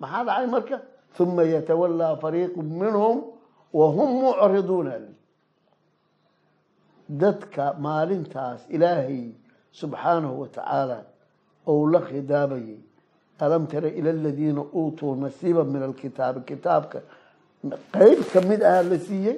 maxaa 0.00 0.24
dhacay 0.28 0.46
marka 0.54 0.76
uma 1.20 1.42
yatawallaa 1.54 2.16
fariiqu 2.22 2.60
minhum 2.62 3.16
wahum 3.78 4.10
mucriduuna 4.24 4.94
dadka 7.08 7.74
maalintaas 7.78 8.60
ilaahay 8.68 9.30
subxaanahu 9.72 10.40
wa 10.40 10.48
tacaala 10.48 10.98
ou 11.66 11.86
la 11.92 12.00
khidaabayay 12.00 12.78
alam 13.38 13.66
tara 13.66 13.88
ila 13.88 14.10
aladiina 14.10 14.62
uutuu 14.74 15.14
nasiiba 15.14 15.64
min 15.64 15.82
alkitaabi 15.82 16.40
kitaabka 16.50 16.98
qeyb 17.92 18.20
ka 18.32 18.40
mid 18.48 18.62
ah 18.62 18.82
la 18.82 18.98
siiyey 18.98 19.36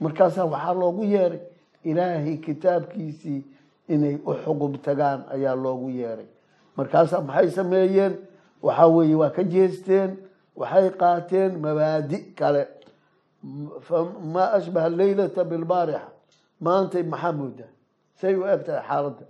markaasaa 0.00 0.44
waxaa 0.54 0.74
loogu 0.74 1.04
yeeray 1.04 1.40
ilaahay 1.84 2.36
kitaabkiisii 2.46 3.40
inay 3.88 4.16
u 4.26 4.32
xugub 4.44 4.76
tagaan 4.82 5.20
ayaa 5.34 5.54
loogu 5.64 5.88
yeeray 5.90 6.26
markaasaa 6.76 7.20
maxay 7.20 7.50
sameeyeen 7.50 8.14
waxaa 8.62 8.88
weeye 8.94 9.14
waa 9.14 9.30
ka 9.36 9.42
jeesteen 9.44 10.10
waxay 10.56 10.90
qaateen 11.00 11.52
mabaadi 11.64 12.18
kale. 12.38 12.62
Maa 14.34 14.50
ashbaha 14.58 14.88
leylata 14.88 15.44
bilbaarixa 15.44 16.08
maantay 16.60 17.02
maxaa 17.02 17.32
moodaa? 17.32 17.70
Say 18.20 18.34
u 18.34 18.46
eg 18.46 18.62
tahay 18.66 18.82
xaaladda. 18.88 19.24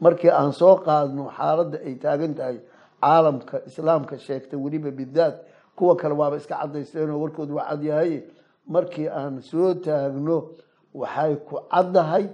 Markii 0.00 0.30
aan 0.30 0.52
soo 0.52 0.76
qaadno 0.86 1.24
xaaladda 1.36 1.78
ay 1.86 1.94
taagan 2.02 2.34
tahay 2.38 2.56
caalamka 3.00 3.56
islaamka 3.68 4.18
sheegtay 4.18 4.58
weliba 4.64 4.90
bidaat 4.90 5.36
kuwa 5.76 5.96
kale 5.96 6.14
waaba 6.14 6.36
iska 6.36 6.56
cadaysteenoo 6.60 7.20
warkoodu 7.22 7.54
waa 7.56 7.68
cadyahay 7.70 8.22
markii 8.66 9.08
aan 9.08 9.40
soo 9.42 9.74
taagno 9.74 10.36
waxay 10.94 11.34
ku 11.46 11.54
caddahay 11.72 12.24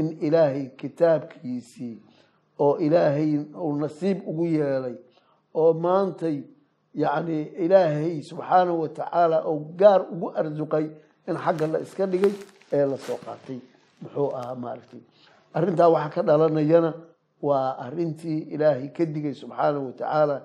in 0.00 0.08
ilaahay 0.26 0.66
kitaabkiisii 0.80 1.94
oo 2.58 2.76
ilaahay 2.78 3.38
uu 3.64 3.76
nasiib 3.76 4.18
ugu 4.28 4.44
yeelay 4.46 4.94
oo 5.54 5.72
maantay 5.74 6.42
yacni 6.94 7.42
ilaahay 7.64 8.22
subxaanahu 8.22 8.80
wa 8.82 8.88
tacaala 8.88 9.44
oo 9.44 9.58
gaar 9.76 10.06
ugu 10.12 10.30
arsuqay 10.34 10.86
in 11.28 11.36
xagga 11.36 11.66
la 11.66 11.78
iska 11.80 12.06
dhigay 12.06 12.32
ee 12.72 12.86
la 12.86 12.96
soo 12.96 13.18
qaatay. 13.24 13.58
Muxuu 14.02 14.30
ahaa 14.34 14.54
maaragtay. 14.54 15.00
Arrintaa 15.54 15.88
waxaa 15.88 16.10
ka 16.14 16.22
dhalanayana 16.22 16.94
waa 17.42 17.76
arintii 17.78 18.52
ilaahay 18.54 18.88
ka 18.92 19.04
digay 19.04 19.34
subxaanahu 19.34 19.92
wa 19.92 20.40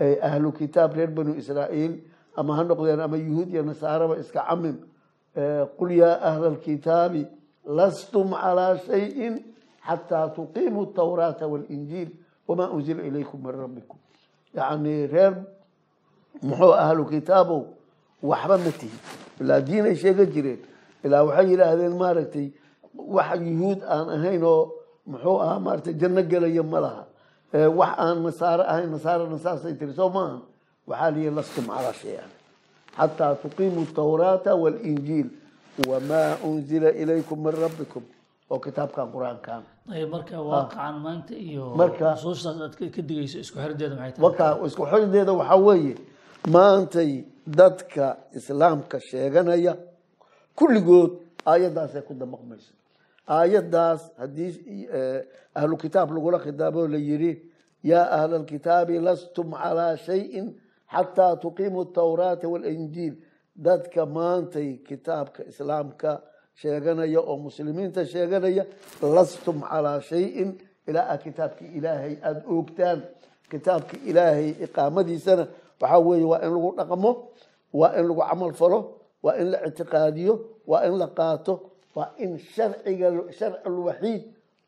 ee 0.00 0.18
ahlu 0.20 0.52
kitaab 0.52 0.94
reer 0.96 1.10
banu 1.10 1.34
israa'iil 1.38 2.02
ama 2.36 2.56
ha 2.56 2.64
noqdeen 2.64 3.00
ama 3.00 3.16
yuhuud 3.16 3.48
iyo 3.48 3.62
nasaaraba 3.62 4.18
iska 4.18 4.42
camim 4.48 4.76
qul 5.78 5.90
yaa 5.90 6.18
ahla 6.30 6.46
alkitaabi 6.54 7.26
lastum 7.66 8.30
calaa 8.30 8.76
shayin 8.78 9.38
xataa 9.86 10.28
tuqiimuu 10.34 10.86
tawraata 10.86 11.46
walinjiil 11.46 12.10
wamaa 12.48 12.70
unzila 12.74 13.02
ilaykum 13.02 13.40
min 13.46 13.54
rabbikum 13.54 13.98
yacni 14.56 15.06
reer 15.12 15.34
muxuu 16.42 16.72
ahlu 16.84 17.04
kitaabow 17.12 17.62
waxba 18.22 18.56
ma 18.58 18.70
tihin 18.80 18.98
ilaa 19.40 19.60
diin 19.66 19.84
ay 19.90 19.96
sheegan 19.96 20.26
jireen. 20.34 20.60
Ilaa 21.04 21.22
waxay 21.26 21.46
yidhaahdeen 21.50 21.94
maaragtay 22.02 22.46
wax 23.16 23.38
yuhuud 23.40 23.80
aan 23.94 24.08
ahayn 24.16 24.42
oo 24.44 24.62
muxuu 25.10 25.38
ahaa 25.44 25.58
maaragtay 25.64 25.94
janno 26.00 26.22
gelaya 26.30 26.62
ma 26.62 26.78
laha. 26.84 27.02
Wax 27.78 27.92
aan 28.04 28.16
nasaare 28.24 28.62
ahayn 28.72 28.90
nasaarana 28.90 29.38
saasay 29.38 29.74
tiri 29.78 29.92
soo 29.98 30.08
maaha 30.16 30.38
waxaa 30.88 31.10
liyi 31.14 31.30
lastum 31.36 31.66
calaa 31.66 31.92
shayan 32.00 32.30
xataa 32.96 33.34
tuqiimuu 33.42 33.86
tawraata 33.94 34.54
walinjiil 34.62 35.28
wamaa 35.88 36.36
unzila 36.48 36.90
ilaykum 37.02 37.38
min 37.44 37.54
rabbikum 37.62 38.02
oo 38.50 38.58
kitaabkan 38.64 39.06
qur'aankan 39.14 39.62
ayb 39.96 40.08
marka 40.14 40.36
waaqacan 40.50 40.94
maanta 41.04 41.34
iyo 41.48 41.64
Marka- 41.80 42.14
nusuustaas 42.16 42.58
aad 42.64 42.74
ka 42.78 42.86
ka 42.96 43.02
digayso 43.08 43.38
isku 43.44 43.56
maxay 44.00 44.12
tahay? 44.12 44.22
Xirideeda 44.92 45.32
waxaa 45.40 45.58
weeye 45.66 45.94
maantay 46.54 47.10
dadka 47.58 48.06
islaamka 48.38 48.96
sheeganaya 49.08 49.72
kulligood 50.58 51.12
aayaddaasay 51.50 52.02
ku 52.08 52.12
damaqmayso. 52.14 52.72
Aayaddaas 53.28 54.00
haddii 54.20 54.50
eh, 54.98 55.20
ahlu 55.54 55.76
kitaab 55.82 56.08
lagula 56.16 56.38
khidaabo 56.44 56.86
la 56.92 56.98
yidhi 57.08 57.32
yaa 57.90 58.06
ahla 58.16 58.36
alkitaabi 58.40 58.98
lastum 59.06 59.48
calaa 59.62 59.96
shayin 59.96 60.46
xataa 60.94 61.36
tuqiimuu 61.42 61.84
tawraata 61.96 62.46
walinjiil 62.52 63.14
dadka 63.66 64.06
maantay 64.16 64.68
kitaabka 64.88 65.40
islaamka 65.50 66.10
sheeganaya 66.60 67.20
oo 67.20 67.36
muslimiinta 67.36 68.06
sheeganaya 68.12 68.64
lastum 69.02 69.58
calaa 69.70 70.00
shayin. 70.00 70.50
Ilaa 70.88 71.08
a 71.14 71.18
kitaabkii 71.18 71.70
ilaahay 71.78 72.14
aada 72.22 72.42
oogtaan. 72.54 73.00
Kitaabka 73.50 73.96
ilaahay 74.10 74.48
iqaamadiisana 74.64 75.44
waxaa 75.80 75.98
weeye 76.06 76.24
waa 76.32 76.40
in 76.46 76.50
lagu 76.54 76.70
dhaqmo 76.78 77.10
waa 77.80 77.92
in 77.98 78.04
lagu 78.08 78.20
camal 78.28 78.52
falo 78.60 78.78
waa 79.24 79.36
in 79.40 79.46
la 79.52 79.58
ictiqaadiyo 79.68 80.34
waa 80.70 80.82
in 80.88 80.94
la 81.00 81.08
qaato 81.18 81.54
waa 81.96 82.10
in 82.24 82.38
sharciga 82.38 83.08
sharci 83.38 83.58
alwaxiid 83.68 84.22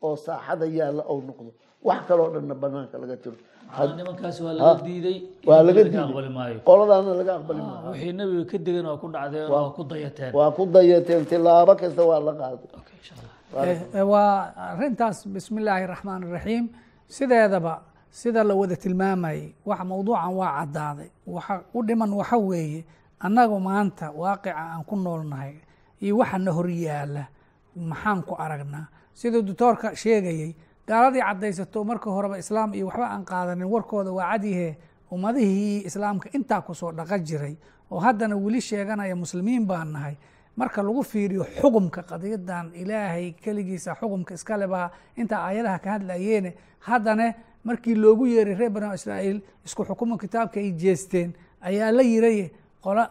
oo 0.07 0.17
saaxada 0.17 0.67
yaalla 0.79 1.03
ou 1.13 1.19
noqdo 1.29 1.51
wax 1.89 2.01
kaloo 2.09 2.29
dhanna 2.35 2.55
banaanka 2.63 2.97
laga 3.03 3.17
tiro 3.23 3.37
waa 3.71 4.53
laga 4.53 4.83
diiday 4.87 5.19
waa 5.47 5.63
laga 5.63 5.81
aqbali 5.81 5.91
diiday. 5.91 6.31
maayo. 6.37 6.59
Qoladaana 6.69 7.13
laga 7.21 7.33
aqbali 7.39 7.61
waa 7.61 8.97
ku 9.03 9.09
dhacdeen 9.15 9.51
waa 9.51 9.71
ku 9.77 9.83
dayateen. 9.87 10.33
waa 10.35 11.25
tilaabo 11.31 11.73
kasta 11.81 12.03
waa 12.11 12.21
la 12.27 12.33
qaaday. 12.41 12.69
Okay, 12.79 12.97
insha 13.01 13.15
Allah. 13.19 13.69
Eh, 13.71 13.81
eh, 13.95 14.07
waa 14.13 14.53
arintaas 14.73 15.27
bismi 15.27 15.61
illaahi 15.61 15.87
raxmaan 15.87 16.23
raxiim 16.37 16.69
sideedaba 17.09 17.83
sida 18.11 18.45
la 18.45 18.55
wada 18.55 18.77
tilmaamayay 18.77 19.55
wax 19.65 19.81
mawduucan 19.85 20.33
waa 20.35 20.51
caddaaday. 20.59 21.11
Waxa 21.27 21.55
u 21.75 21.83
dhiman 21.87 22.11
waxa 22.13 22.37
weeye 22.39 22.85
annagu 23.21 23.61
maanta 23.61 24.11
waaqica 24.11 24.53
aan 24.57 24.85
ku 24.85 24.97
noolnahay 24.97 25.55
iyo 26.03 26.19
waxa 26.19 26.39
na 26.39 26.51
hor 26.53 26.69
yaalla 26.69 27.25
maxaan 27.77 28.23
ku 28.23 28.35
aragnaa 28.35 28.87
siduu 29.15 29.43
doctoorka 29.43 29.97
sheegayey 29.97 30.55
gaaladii 30.89 31.21
caddaysato 31.23 31.85
marka 31.85 32.11
horeba 32.11 32.39
islaam 32.39 32.75
iyo 32.75 32.87
waxba 32.87 33.07
aan 33.11 33.25
qaadanin 33.25 33.69
warkooda 33.75 34.13
waa 34.13 34.31
cadyahe 34.33 34.77
ummadihii 35.13 35.85
islaamka 35.87 36.29
intaa 36.37 36.61
ku 36.63 36.75
soo 36.75 36.93
dhaqa 36.93 37.19
jiray 37.19 37.57
oo 37.91 38.01
haddana 38.01 38.37
weli 38.37 38.61
sheeganaya 38.61 39.17
muslimiin 39.17 39.67
baan 39.67 39.93
nahay. 39.93 40.17
Marka 40.57 40.83
lagu 40.83 41.03
fiiriyo 41.05 41.45
xugumka 41.61 42.03
qadiyadan 42.03 42.73
ilaahay 42.75 43.33
keligiisa 43.33 43.95
xugumka 44.01 44.35
iskale 44.35 44.67
baa 44.67 44.91
intaa 45.17 45.45
aayadaha 45.47 45.79
ka 45.79 45.91
hadlayeene. 45.91 46.55
Haddana 46.81 47.35
markii 47.65 47.95
loogu 47.95 48.27
yeeray 48.27 48.55
reer 48.55 48.71
banu 48.71 48.95
israa'iil 48.95 49.43
isku 49.67 49.85
xukumo 49.85 50.17
kitaabka 50.19 50.61
ay 50.61 50.73
jeesteen 50.73 51.35
ayaa 51.61 51.91
la 51.93 52.03
yiraye 52.03 52.51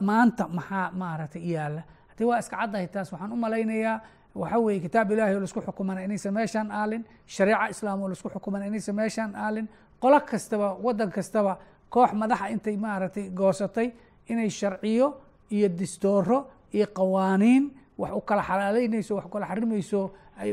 maanta 0.02 0.48
maxaa 0.48 0.92
maaragtay 0.92 1.44
yaalla 1.54 1.84
haddii 2.10 2.26
waa 2.30 2.40
iska 2.40 2.58
caddahay 2.58 2.88
taas 2.88 3.12
waxaan 3.14 3.32
u 3.32 3.36
malaynayaa 3.36 4.02
waxa 4.36 4.58
weeye 4.60 4.80
kitaab 4.86 5.12
ilaahay 5.12 5.36
oo 5.36 5.40
la 5.40 5.46
isku 5.50 5.62
xukumana 5.62 6.04
inaysan 6.04 6.34
meeshaan 6.34 6.72
aalin 6.72 7.04
shareeca 7.26 7.70
islaam 7.74 8.02
oo 8.02 8.08
la 8.08 8.14
isku 8.14 8.30
xukumana 8.30 8.66
inaysan 8.68 8.96
meeshaan 8.96 9.32
aalin 9.36 9.68
qolo 10.02 10.20
kastaba 10.30 10.68
waddan 10.86 11.10
kastaba 11.18 11.58
koox 11.90 12.12
madaxa 12.22 12.50
intay 12.54 12.78
maaragtay 12.78 13.30
goosatay 13.40 13.88
inay 14.32 14.50
sharciyo 14.50 15.08
iyo 15.56 15.68
distooro 15.70 16.38
iyo 16.76 16.88
qawaaniin 16.98 17.64
wax 17.98 18.12
u 18.14 18.22
kala 18.22 18.42
xalaaleynayso 18.50 19.16
wax 19.16 19.26
u 19.26 19.30
kala 19.30 19.46
xarimayso 19.52 20.02
ay 20.42 20.52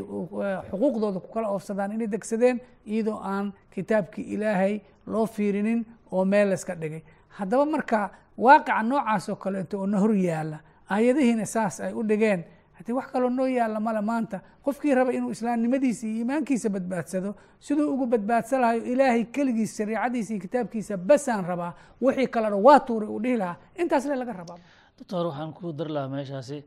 xuquuqdooda 0.70 1.18
ku 1.20 1.28
kala 1.34 1.48
oofsadaan 1.50 1.92
inay 1.92 2.06
degsadeen 2.06 2.60
iyadoo 2.86 3.18
aan 3.32 3.52
kitaabkii 3.74 4.24
ilaahay 4.34 4.80
loo 5.06 5.26
fiirinin 5.26 5.80
oo 6.12 6.24
meel 6.24 6.48
layska 6.48 6.74
dhigay. 6.74 7.02
Haddaba 7.28 7.64
marka 7.66 8.10
waaqica 8.38 8.82
noocaas 8.82 9.28
oo 9.28 9.36
kaleeto 9.36 9.78
oo 9.80 9.86
na 9.86 9.98
hor 9.98 10.14
yaalla 10.14 10.58
aayadihiina 10.90 11.46
saas 11.46 11.80
ay 11.80 11.92
u 11.92 12.02
dhigeen 12.08 12.44
haddii 12.82 12.92
wax 12.98 13.06
kaloo 13.12 13.30
noo 13.30 13.46
yaalla 13.46 13.80
male 13.80 14.00
maanta 14.10 14.40
qofkii 14.64 14.94
raba 14.98 15.12
inuu 15.12 15.30
islaamnimadiisa 15.30 16.06
iyo 16.06 16.16
iimaankiisa 16.18 16.68
badbaadsado 16.74 17.30
siduu 17.66 17.86
ugu 17.94 18.06
badbaadsan 18.12 18.60
lahayo 18.60 18.82
ilaahay 18.92 19.24
keligiis 19.34 19.76
shariicadiisa 19.76 20.30
iyo 20.34 20.40
kitaabkiisa 20.42 20.96
basaan 20.96 21.44
rabaa 21.50 21.72
wixii 22.02 22.26
kalena 22.34 22.56
waa 22.66 22.80
tuuray 22.86 23.08
uu 23.08 23.20
dhihi 23.22 23.36
lahaa. 23.36 23.56
Intaas 23.80 24.04
le 24.06 24.16
laga 24.16 24.32
rabaa. 24.32 24.58
Doctor 24.98 25.26
waxaan 25.26 25.52
ku 25.54 25.72
dari 25.72 25.92
lahaa 25.96 26.08
meeshaasi 26.08 26.58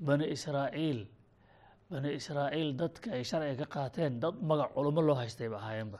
bani 0.00 0.24
israa'iil. 0.36 1.00
Bani 1.90 2.08
israa'iil 2.20 2.70
dadka 2.80 3.12
ay 3.16 3.24
sharciga 3.24 3.66
ka 3.66 3.72
qaateen 3.74 4.20
dad 4.20 4.34
magac 4.48 4.70
culummo 4.74 5.00
loo 5.02 5.14
haystay 5.20 5.48
ba. 5.48 5.56
Ahaayeenba 5.56 5.98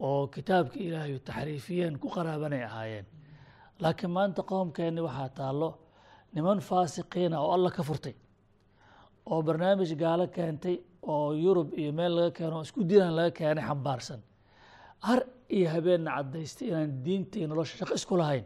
oo 0.00 0.26
kitaabka 0.34 0.76
ilaahay 0.86 1.18
taxriifiyeen 1.28 1.98
ku 2.02 2.08
qaraabanay 2.08 2.62
ahaayeen. 2.64 3.06
Laakiin 3.82 4.10
maanta 4.16 4.42
qoomkeenni 4.42 5.00
waxaa 5.00 5.28
taallo 5.38 5.68
niman 6.34 6.58
faasiqiina 6.68 7.36
oo 7.40 7.52
alla 7.56 7.70
ka 7.70 7.82
furtay 7.82 8.14
oo 9.30 9.40
barnaamij 9.46 9.92
gaalo 10.02 10.24
keentay 10.36 10.76
oo 11.12 11.32
yurub 11.44 11.68
iyo 11.80 11.92
meel 11.98 12.12
laga 12.16 12.30
keeno 12.38 12.54
oo 12.58 12.62
isku 12.66 12.80
diinan 12.90 13.14
laga 13.18 13.30
keenay 13.38 13.64
xambaarsan. 13.70 14.20
Har 15.06 15.20
iyo 15.56 15.66
habeenna 15.74 16.10
caddaystay 16.16 16.66
inaan 16.70 16.90
diinta 17.04 17.34
iyo 17.38 17.46
nolosha 17.50 17.74
shaqo 17.80 17.94
isku 18.00 18.14
lahayn 18.20 18.44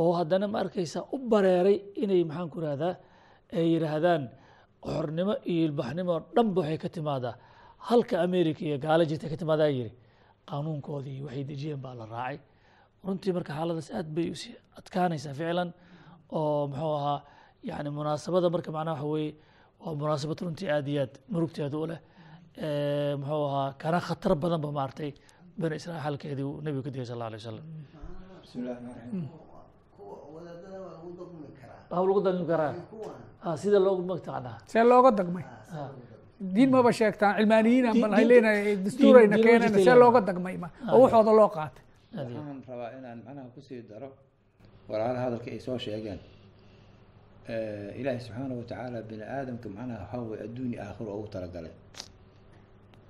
oo 0.00 0.12
haddana 0.18 0.46
ma 0.52 0.58
arkaysa 0.64 0.98
u 1.14 1.16
bareeray 1.30 1.76
inay 2.02 2.22
maxaan 2.28 2.48
ku 2.54 2.58
rahdaa 2.66 2.94
ay 3.56 3.66
yidhaahdaan 3.74 4.22
xornimo 4.86 5.34
iyo 5.52 5.62
ilbaxnimo 5.68 6.14
dhanba 6.34 6.60
waxay 6.62 6.78
ka 6.84 6.88
timaadaa. 6.96 7.34
Halka 7.88 8.14
america 8.26 8.62
iyo 8.68 8.76
gaalo 8.84 9.02
jirta 9.10 9.26
ka 9.32 9.36
timaadaa 9.40 9.70
yiri 9.76 9.92
qaanuunkoodii 10.48 11.22
waxay 11.26 11.44
dejiyeen 11.50 11.80
baa 11.84 11.94
la 12.00 12.04
raacay. 12.14 12.38
Runtii 13.06 13.32
marka 13.36 13.52
xaaladaas 13.58 13.88
aad 13.98 14.08
bay 14.16 14.26
u 14.34 14.36
sii 14.42 14.54
adkaanaysaa 14.78 15.34
ficlan 15.38 15.70
oo 16.38 16.66
muxuu 16.70 16.94
ahaa 17.00 17.18
yani 17.68 17.90
munaasabada 17.96 18.48
marka 18.54 18.70
macnaha 18.76 18.94
waxa 19.02 19.12
weeye 19.14 19.32
waa 19.82 19.94
munaasabad 20.00 20.38
runtii 20.44 20.68
aad 20.74 20.86
iyo 20.92 21.00
aad 21.04 21.14
murugteeda 21.32 21.76
u 21.82 21.86
leh 21.90 22.00
muxuu 23.20 23.44
ahaa 23.48 23.68
kana 23.82 23.98
khatar 24.08 24.32
badan 24.42 24.60
ba 24.64 24.70
maartay 24.78 25.10
bani 25.60 25.74
israa'iil 25.80 26.04
halkeedii 26.06 26.46
uu 26.50 26.60
nebigu 26.64 26.82
ka 26.86 26.90
digay 26.94 27.06
sal 27.10 27.16
alla 27.16 27.26
alay 27.30 27.40
wasalam 27.42 27.66
waa 31.90 32.00
lagu 32.02 32.20
dagmi 32.26 32.44
karaa. 32.50 32.72
Ah, 33.46 33.56
sida 33.62 33.78
loogu 33.86 34.02
magtaqanaa 34.10 34.56
see 34.72 34.82
looga 34.90 35.10
dagmay. 35.18 35.44
Diin 36.54 36.70
maba 36.74 36.90
sheegtaan 36.98 37.34
cilmaaniyiin 37.38 37.86
aan 37.88 37.96
bal 38.02 38.12
hay 38.18 38.24
leenahay 38.30 38.76
dastuurayna 38.84 39.36
keenayna 39.44 39.78
see 39.86 39.94
looga 40.02 40.20
dagmay 40.28 40.56
ma. 40.62 40.68
Oo 40.92 40.98
waxooda 41.04 41.32
loo 41.40 41.48
qaatay. 41.56 41.82
waxaan 42.16 42.58
rabaa 42.68 42.90
inaan 42.98 43.18
macnaha 43.26 43.48
ku 43.54 43.60
sii 43.68 43.80
daro 43.90 44.08
walaalaha 44.90 45.22
hadalka 45.26 45.48
ay 45.54 45.60
soo 45.66 45.78
sheegeen 45.84 46.18
ilaahi 48.00 48.20
subxaana 48.24 48.54
watacaala 48.60 48.98
bini 49.08 49.22
aadamka 49.22 49.68
macnaha 49.68 50.02
waxaa 50.02 50.22
weye 50.30 50.42
adduuni 50.46 50.76
aakhiro 50.78 51.12
ugu 51.18 51.28
talagalay. 51.34 51.74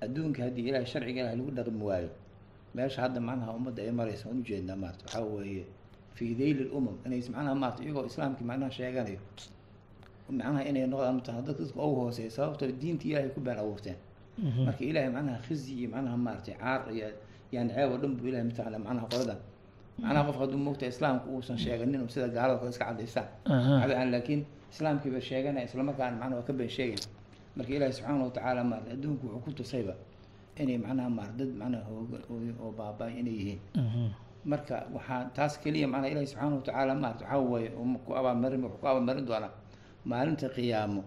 Adduunka 0.01 0.39
haddii 0.45 0.67
ilahay 0.69 0.85
sharciga 0.85 1.19
ilahay 1.21 1.37
lagu 1.39 1.51
dhaqmi 1.57 1.81
waayo 1.89 2.09
meesha 2.75 3.01
hadda 3.01 3.19
macnaha 3.27 3.51
ummadda 3.57 3.81
ay 3.83 3.91
maraysa 3.99 4.23
waan 4.29 4.39
ujeednaa 4.43 4.75
maarata 4.81 5.03
waxaa 5.05 5.25
weeye 5.35 5.65
fii 6.17 6.35
dayli 6.39 6.63
lumam 6.69 6.95
inays 7.05 7.27
macnaha 7.33 7.55
maarata 7.61 7.81
iyagoo 7.83 8.05
islaamkii 8.09 8.45
macnaha 8.51 8.71
sheeganayo. 8.77 9.19
Macnaha 10.29 10.61
inay 10.69 10.85
noqdaan 10.91 11.15
mataqana 11.17 11.41
dadka 11.47 11.63
dadka 11.63 11.81
ugu 11.87 11.95
hooseeya 12.01 12.29
sababtoo 12.37 12.71
diinta 12.81 13.05
ilaahay 13.09 13.29
ku 13.35 13.39
been 13.41 13.57
abuurteen. 13.63 13.97
Marka 14.65 14.83
ilaahay 14.89 15.09
macnaha 15.17 15.37
khizi 15.47 15.71
iyo 15.81 15.89
macnaha 15.93 16.17
maaragtay 16.25 16.55
caar 16.61 16.81
iyo 16.95 17.07
yani 17.51 17.69
ceeb 17.73 17.89
oo 17.91 17.97
dhan 18.01 18.11
buu 18.17 18.27
ilahay 18.29 18.45
mataqana 18.49 18.77
macnaha 18.85 19.07
qoladan 19.11 19.39
macnaha 20.01 20.23
qof 20.29 20.37
hadduu 20.41 20.59
moogta 20.65 20.85
islaamka 20.93 21.25
uusan 21.33 21.57
sheeganin 21.63 21.99
oo 22.03 22.09
sida 22.13 22.27
gaalada 22.35 22.57
kale 22.59 22.69
iska 22.73 22.85
cadaystaan 22.89 23.27
laakiin 24.13 24.41
islaamkii 24.73 25.11
ba 25.15 25.19
sheeganaya 25.29 25.65
islamarkaana 25.69 26.15
macnaha 26.21 26.37
waa 26.39 26.47
ka 26.49 26.53
been 26.59 26.69
sheegay 26.77 26.99
marka 27.57 27.71
ilaahay 27.75 27.93
subxaana 27.97 28.23
watacaala 28.29 28.61
maarata 28.69 28.89
adduunku 28.95 29.25
wuxuu 29.27 29.41
ku 29.45 29.51
tusayba 29.59 29.93
inay 30.61 30.77
macnaha 30.85 31.09
maarata 31.17 31.37
dad 31.39 31.51
macnaha 31.61 31.87
oo 32.63 32.71
baaba'ay 32.79 33.13
inay 33.21 33.35
yihiin 33.39 33.59
marka 34.51 34.75
waxaa 34.95 35.21
taas 35.37 35.53
keliya 35.63 35.87
macnaha 35.93 36.09
ilaahi 36.13 36.27
subxaana 36.31 36.55
watacaala 36.59 36.93
maarata 37.03 37.23
waxaa 37.25 37.41
weeye 37.51 37.69
ku 38.05 38.11
abaalmarin 38.19 38.61
wuxuu 38.65 38.79
ku 38.81 38.85
abaalmarin 38.91 39.25
doonaa 39.29 39.51
maalinta 40.09 40.47
qiyaamo 40.55 41.01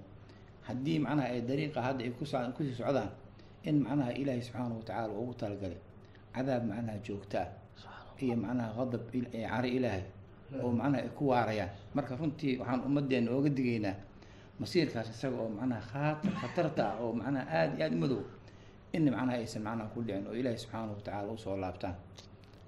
haddii 0.67 0.99
macnaha 1.07 1.27
ay 1.35 1.41
dariiqa 1.49 1.81
hadda 1.87 2.03
ay 2.07 2.11
ku 2.19 2.25
sii 2.27 2.75
socdaan 2.81 3.11
in 3.69 3.77
macnaha 3.87 4.11
ilaahi 4.23 4.43
subxaana 4.47 4.75
watacaala 4.81 5.13
ugu 5.23 5.33
talagalay 5.41 5.79
cadaab 6.35 6.63
macnaha 6.71 6.99
joogta 7.07 7.39
ah 7.45 7.49
iyo 8.27 8.37
macnaha 8.45 8.71
qadab 8.79 9.03
cari 9.13 9.69
ilaahay 9.79 10.05
oo 10.63 10.71
macnaha 10.81 11.03
ay 11.05 11.11
ku 11.19 11.25
waarayaan. 11.33 11.71
Marka 11.95 12.13
runtii 12.21 12.59
waxaan 12.61 12.81
ummaddeena 12.87 13.29
ooga 13.37 13.51
digaynaa 13.57 13.95
masiirkaas 14.61 15.09
isaga 15.15 15.37
oo 15.43 15.49
macnaha 15.59 15.81
khaatar 15.91 16.33
khatarta 16.41 16.83
ah 16.91 16.97
oo 17.03 17.13
macnaha 17.21 17.45
aada 17.59 17.75
iyo 17.77 17.85
aada 17.87 17.97
u 17.97 18.01
madow 18.03 18.23
in 18.97 19.05
macnaha 19.15 19.37
aysan 19.41 19.63
macnaha 19.67 19.89
ku 19.95 19.99
dhicin 20.07 20.27
oo 20.29 20.35
ilaahi 20.41 20.59
subxaana 20.63 20.93
watacaala 20.93 21.31
u 21.33 21.39
soo 21.45 21.57
laabtaan. 21.63 21.95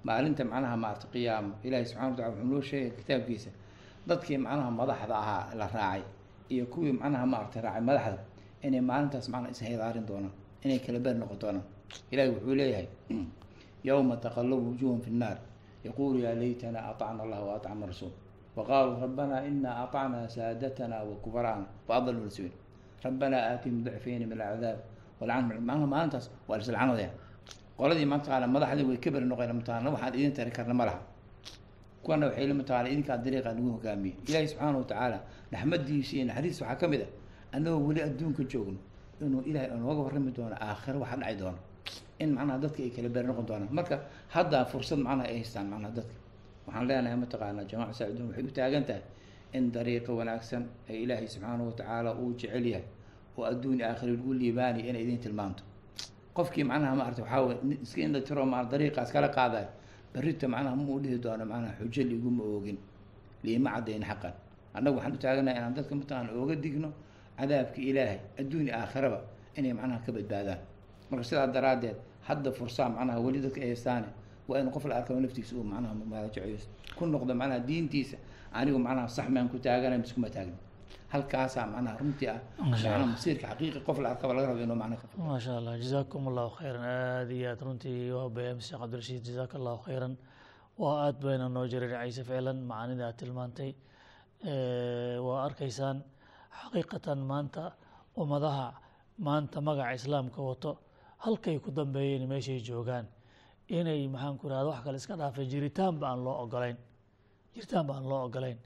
Maalinta 0.07 0.43
macnaha 0.51 0.75
maarata 0.83 1.07
qiyaamo 1.13 1.53
ilaahi 1.67 1.85
subxana 1.89 2.07
watacala 2.11 2.29
wuxuu 2.35 2.47
noo 2.51 2.61
sheegay 2.69 2.91
kitaabkiisa 2.99 3.51
dadkii 4.07 4.37
macnaha 4.45 4.71
madaxda 4.79 5.15
ahaa 5.23 5.43
la 5.59 5.67
raacay 5.75 6.01
iyo 6.53 6.65
kuwii 6.73 6.93
macnaha 7.01 7.25
maarata 7.33 7.57
raacay 7.65 7.83
madaxda 7.89 8.19
inay 8.65 8.81
maalintaas 8.89 9.27
macnaha 9.33 9.51
ishayaarin 9.55 10.05
doonaan 10.09 10.33
inay 10.63 10.79
kala 10.85 10.99
beer 11.03 11.15
noqon 11.21 11.37
doonaan. 11.41 11.65
Ilahi 12.11 12.29
wuxuu 12.35 12.55
leeyahay 12.59 12.87
yowma 13.83 14.15
taqallabu 14.17 14.65
wujuhum 14.73 15.01
fi 15.01 15.09
nnaar 15.11 15.37
yaquulu 15.83 16.19
yaa 16.25 16.35
laytana 16.35 16.79
aطacna 16.91 17.23
allah 17.23 17.39
waatacna 17.49 17.85
rasuul 17.91 18.11
waqaaluu 18.55 19.01
rabbana 19.01 19.45
ina 19.49 19.69
aطacna 19.83 20.29
saadatana 20.29 21.03
wakubaraana 21.03 21.65
waadaluu 21.87 22.23
rasuul 22.29 22.51
rabbana 23.03 23.37
aatihim 23.51 23.83
dicfayni 23.83 24.25
min 24.25 24.39
alcadaab 24.41 24.79
maalintaas 25.91 26.31
waa 26.47 26.57
lislcanadaya 26.57 27.11
qoladii 27.77 28.05
mataqaana 28.05 28.47
madaxdii 28.47 28.85
way 28.89 28.97
ka 29.03 29.09
noqeen 29.11 29.53
mataqaana 29.59 29.89
waxaan 29.93 30.13
idin 30.15 30.33
tari 30.33 30.51
karna 30.51 30.73
ma 30.73 30.85
laha 30.85 31.01
kuwana 32.03 32.27
waxay 32.27 32.47
la 32.47 32.53
mataqaana 32.53 32.87
idinkaa 32.93 33.17
dariiqa 33.17 33.49
nagu 33.57 33.69
hogaamiyey 33.75 34.15
ilaahi 34.27 34.47
subxaana 34.51 34.77
watacaala 34.77 35.17
naxmadiisa 35.51 36.11
iyo 36.15 36.25
naxariis 36.29 36.61
waxaa 36.61 36.77
ka 36.81 36.87
mid 36.87 37.01
ah 37.01 37.09
annagoo 37.55 37.81
weli 37.87 38.01
adduunka 38.07 38.43
joogno 38.51 38.79
inuu 39.21 39.41
ilaahay 39.49 39.69
nooga 39.79 40.01
warrami 40.07 40.31
doono 40.31 40.55
aakhiro 40.55 40.99
waxa 41.03 41.17
dhaci 41.21 41.35
doono 41.41 41.59
in 42.19 42.29
macnaha 42.37 42.59
dadka 42.63 42.79
ay 42.83 42.89
kala 42.95 43.09
beri 43.09 43.27
noqon 43.27 43.45
doonaan. 43.49 43.69
Marka 43.77 43.95
haddaa 44.35 44.65
fursad 44.71 44.99
macnaha 44.99 45.27
ay 45.29 45.35
haystaan 45.41 45.67
macnaha 45.73 45.91
dadka. 45.97 46.15
Waxaan 46.67 46.85
leenahay 46.89 47.17
mataqaana 47.23 47.61
jamaaca 47.71 47.93
saaciduun 47.99 48.27
waxay 48.29 48.43
u 48.43 48.51
taagan 48.57 48.83
tahay 48.87 49.03
in 49.57 49.71
dariiqa 49.75 50.11
wanaagsan 50.19 50.63
ee 50.89 50.97
ilaahay 51.03 51.27
subxaana 51.33 51.63
watacaala 51.69 52.09
uu 52.21 52.33
jecel 52.39 52.65
yahay 52.73 52.85
oo 53.37 53.43
adduun 53.51 53.75
iyo 53.79 53.85
aakhiro 53.89 54.11
lagu 54.15 54.31
liibaanaya 54.41 54.85
inay 54.89 55.03
idin 55.05 55.19
tilmaamto 55.23 55.63
qofkii 56.37 56.63
macnaha 56.71 56.93
maarata 56.99 57.21
waxaa 57.21 57.59
nin 57.67 57.77
iska 57.85 57.99
indha 58.05 58.21
tiro 58.27 58.43
maa 58.45 58.63
dariiqaas 58.71 59.09
kala 59.15 59.27
qaadayo. 59.37 59.69
Berrita 60.13 60.47
macnaha 60.53 60.75
ma 60.79 60.83
u 60.95 60.99
dhihi 61.03 61.17
doono 61.23 61.45
macnaha 61.51 61.73
xujo 61.79 62.01
liguma 62.11 62.43
oogin 62.43 62.77
liima 63.45 63.69
caddayn 63.75 64.03
xaqan. 64.09 64.33
Annagu 64.77 64.95
waxaan 64.97 65.13
u 65.13 65.19
taaganahay 65.23 65.57
inaan 65.59 65.73
dadka 65.77 65.93
mataqaana 65.99 66.29
ooga 66.39 66.55
digno 66.63 66.89
cadaabka 67.37 67.79
ilaahay 67.89 68.19
adduun 68.39 68.67
aakhiraba 68.79 69.19
inay 69.57 69.73
macnaha 69.77 69.99
ka 70.05 70.11
badbaadaan 70.17 70.59
marka 71.13 71.25
sidaa 71.29 71.47
daraaddeed 71.55 71.97
hadda 72.27 72.49
fursaa 72.57 72.87
macnaha 72.95 73.19
weli 73.25 73.39
dadka 73.45 73.59
ay 73.65 73.69
haystaane 73.73 74.09
waa 74.49 74.59
in 74.61 74.69
qof 74.75 74.83
la 74.89 74.93
arkano 74.99 75.19
naftiisa 75.25 75.51
uu 75.59 75.65
macnaha 75.71 75.93
maadajaceeyos 76.11 76.63
ku 76.97 77.03
noqdo 77.13 77.33
macnaha 77.41 77.59
diintiisa 77.69 78.17
anigu 78.59 78.79
macnaha 78.87 79.07
sax 79.17 79.27
maan 79.35 79.47
ku 79.53 79.57
taaganay 79.65 79.99
mise 80.03 80.13
kuma 80.17 80.29
taagni 80.35 80.57
halkaasaa 81.13 81.65
macnaha 81.73 81.95
runtii 82.01 82.27
ah 82.33 82.39
macnaha 82.71 83.05
masiirka 83.13 83.45
xaqiiqi 83.51 83.79
qof 83.87 83.97
la 84.03 84.07
arkaba 84.13 84.31
laga 84.37 84.47
rabo 84.51 84.61
inuu 84.65 84.77
macnaha 84.83 84.99
ka 85.01 85.05
maasha 85.29 85.51
allah. 85.59 85.73
Jazaakum 85.83 86.21
allahu 86.31 86.51
khayran. 86.59 86.83
Aada 86.93 87.33
iyo 87.37 87.47
aada 87.51 87.63
runtii 87.67 87.97
waa 88.17 88.29
beem 88.37 88.57
cabdirashiid 88.69 89.21
jazaaka 89.27 89.55
allahu 89.59 89.79
khayran. 89.87 90.13
Waa 90.81 90.95
aada 91.05 91.19
bayna 91.25 91.45
noo 91.55 91.65
jareeracaysa 91.73 92.21
ficlan 92.29 92.57
macaanida 92.69 93.03
aad 93.09 93.17
tilmaantay. 93.21 93.71
Waa 95.27 95.39
arkaysaan 95.47 95.97
xaqiiqatan 96.59 97.19
maanta 97.31 97.63
ummadaha 98.21 98.67
maanta 99.27 99.57
magaca 99.67 99.93
islaamka 99.99 100.39
wato 100.49 100.71
halkay 101.23 101.57
ku 101.63 101.69
dambeeyeen 101.77 102.27
meeshay 102.31 102.59
joogaan 102.67 103.05
inay 103.77 104.07
maxaan 104.13 104.37
ku 104.39 104.45
rahda 104.51 104.67
wax 104.71 104.79
kale 104.85 104.97
iska 105.01 105.15
dhaafay. 105.19 105.45
Jiritaan 105.51 105.99
ba 105.99 106.05
aan 106.11 106.23
loo 106.25 106.35
ogolayn 106.43 106.77
jiritaan 107.53 107.85
ba 107.87 107.93
aan 107.97 108.05
loo 108.11 108.21
ogolayn 108.27 108.57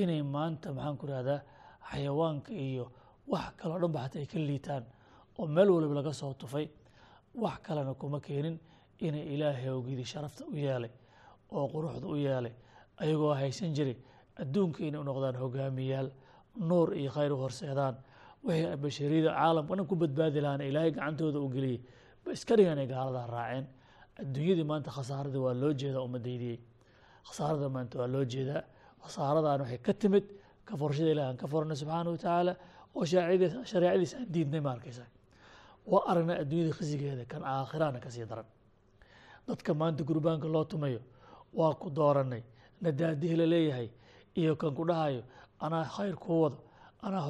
inay 0.00 0.22
maanta 0.34 0.68
maxaan 0.76 0.96
ku 1.00 1.06
rahdaa 1.06 1.40
xayawaanka 1.90 2.52
iyo 2.52 2.84
wax 3.32 3.46
kaloo 3.58 3.78
dhan 3.82 3.92
ba 3.94 4.00
xataa 4.04 4.20
ay 4.22 4.26
ka 4.32 4.38
liitaan 4.38 4.84
oo 5.38 5.46
meel 5.54 5.68
waliba 5.74 5.94
laga 5.94 6.12
soo 6.12 6.32
tufay. 6.40 6.66
Wax 7.42 7.56
kalena 7.66 7.94
kuma 8.00 8.18
keenin 8.26 8.56
inay 9.06 9.24
ilaahay 9.34 9.68
awgidii 9.68 10.04
sharafta 10.12 10.42
u 10.50 10.54
yeelay 10.64 10.90
oo 11.54 11.66
quruxda 11.72 12.06
u 12.06 12.16
yeelay. 12.16 12.52
Ayagoo 13.00 13.34
haysan 13.34 13.72
jiray 13.76 13.96
adduunka 14.40 14.80
inay 14.86 15.00
u 15.00 15.04
noqdaan 15.08 15.36
hogaamiyaal 15.42 16.08
nuur 16.68 16.88
iyo 17.00 17.10
khayr 17.16 17.32
u 17.32 17.36
horseedaan 17.42 17.94
wixii 18.46 18.76
bashariyada 18.82 19.30
caalamka 19.38 19.72
dhan 19.76 19.86
ku 19.90 19.94
badbaadi 20.02 20.38
lahaana 20.44 20.64
ilaahay 20.70 20.90
gacantooda 20.96 21.38
u 21.46 21.48
geliyey 21.54 21.78
ba 22.24 22.28
iska 22.36 22.52
dhigan 22.58 22.78
ay 22.82 22.86
gaaladaa 22.92 23.26
raaceen? 23.34 23.66
Adduunyadii 24.20 24.66
maanta 24.70 24.90
khasaaradii 24.96 25.42
waa 25.46 25.54
loo 25.62 25.72
jeedaa 25.80 26.02
umadaydiyey 26.08 26.58
khasaarada 27.28 27.68
maanta 27.76 27.94
waa 28.00 28.08
loo 28.14 28.24
jeedaa. 28.32 28.62
Khasaaradan 29.04 29.60
waxay 29.62 29.78
ka 29.86 29.92
timid 30.00 30.24
ka 30.68 30.74
forshada 30.80 31.10
ilahi 31.14 31.28
aan 31.30 31.36
ka 31.42 31.46
fornay 31.52 31.76
subxaana 31.80 32.08
wa 32.14 32.16
tacaala 32.22 32.52
oo 32.96 33.04
shareecadiisa 33.70 34.16
aan 34.20 34.28
diidnay 34.34 34.60
ma 34.66 34.70
arkaysa 34.76 35.04
waa 35.92 36.02
aragnay 36.10 36.36
adduunyada 36.42 36.72
khisigeeda 36.78 37.24
kan 37.32 37.42
aakhirana 37.52 37.98
ka 38.04 38.08
sii 38.14 38.26
daran. 38.30 38.46
Dadka 39.48 39.70
maanta 39.80 40.02
gurbaanka 40.08 40.46
loo 40.54 40.64
tumayo 40.64 41.00
waa 41.58 41.74
ku 41.82 41.88
dooranay. 41.98 42.42
Nadaadihi 42.84 43.36
la 43.40 43.46
leeyahay 43.52 43.88
iyo 44.40 44.52
kan 44.60 44.72
ku 44.78 44.82
dhahayo 44.88 45.22
anaa 45.64 45.84
khayr 45.96 46.16
kuu 46.24 46.40
wado 46.44 46.58
anaa 47.06 47.22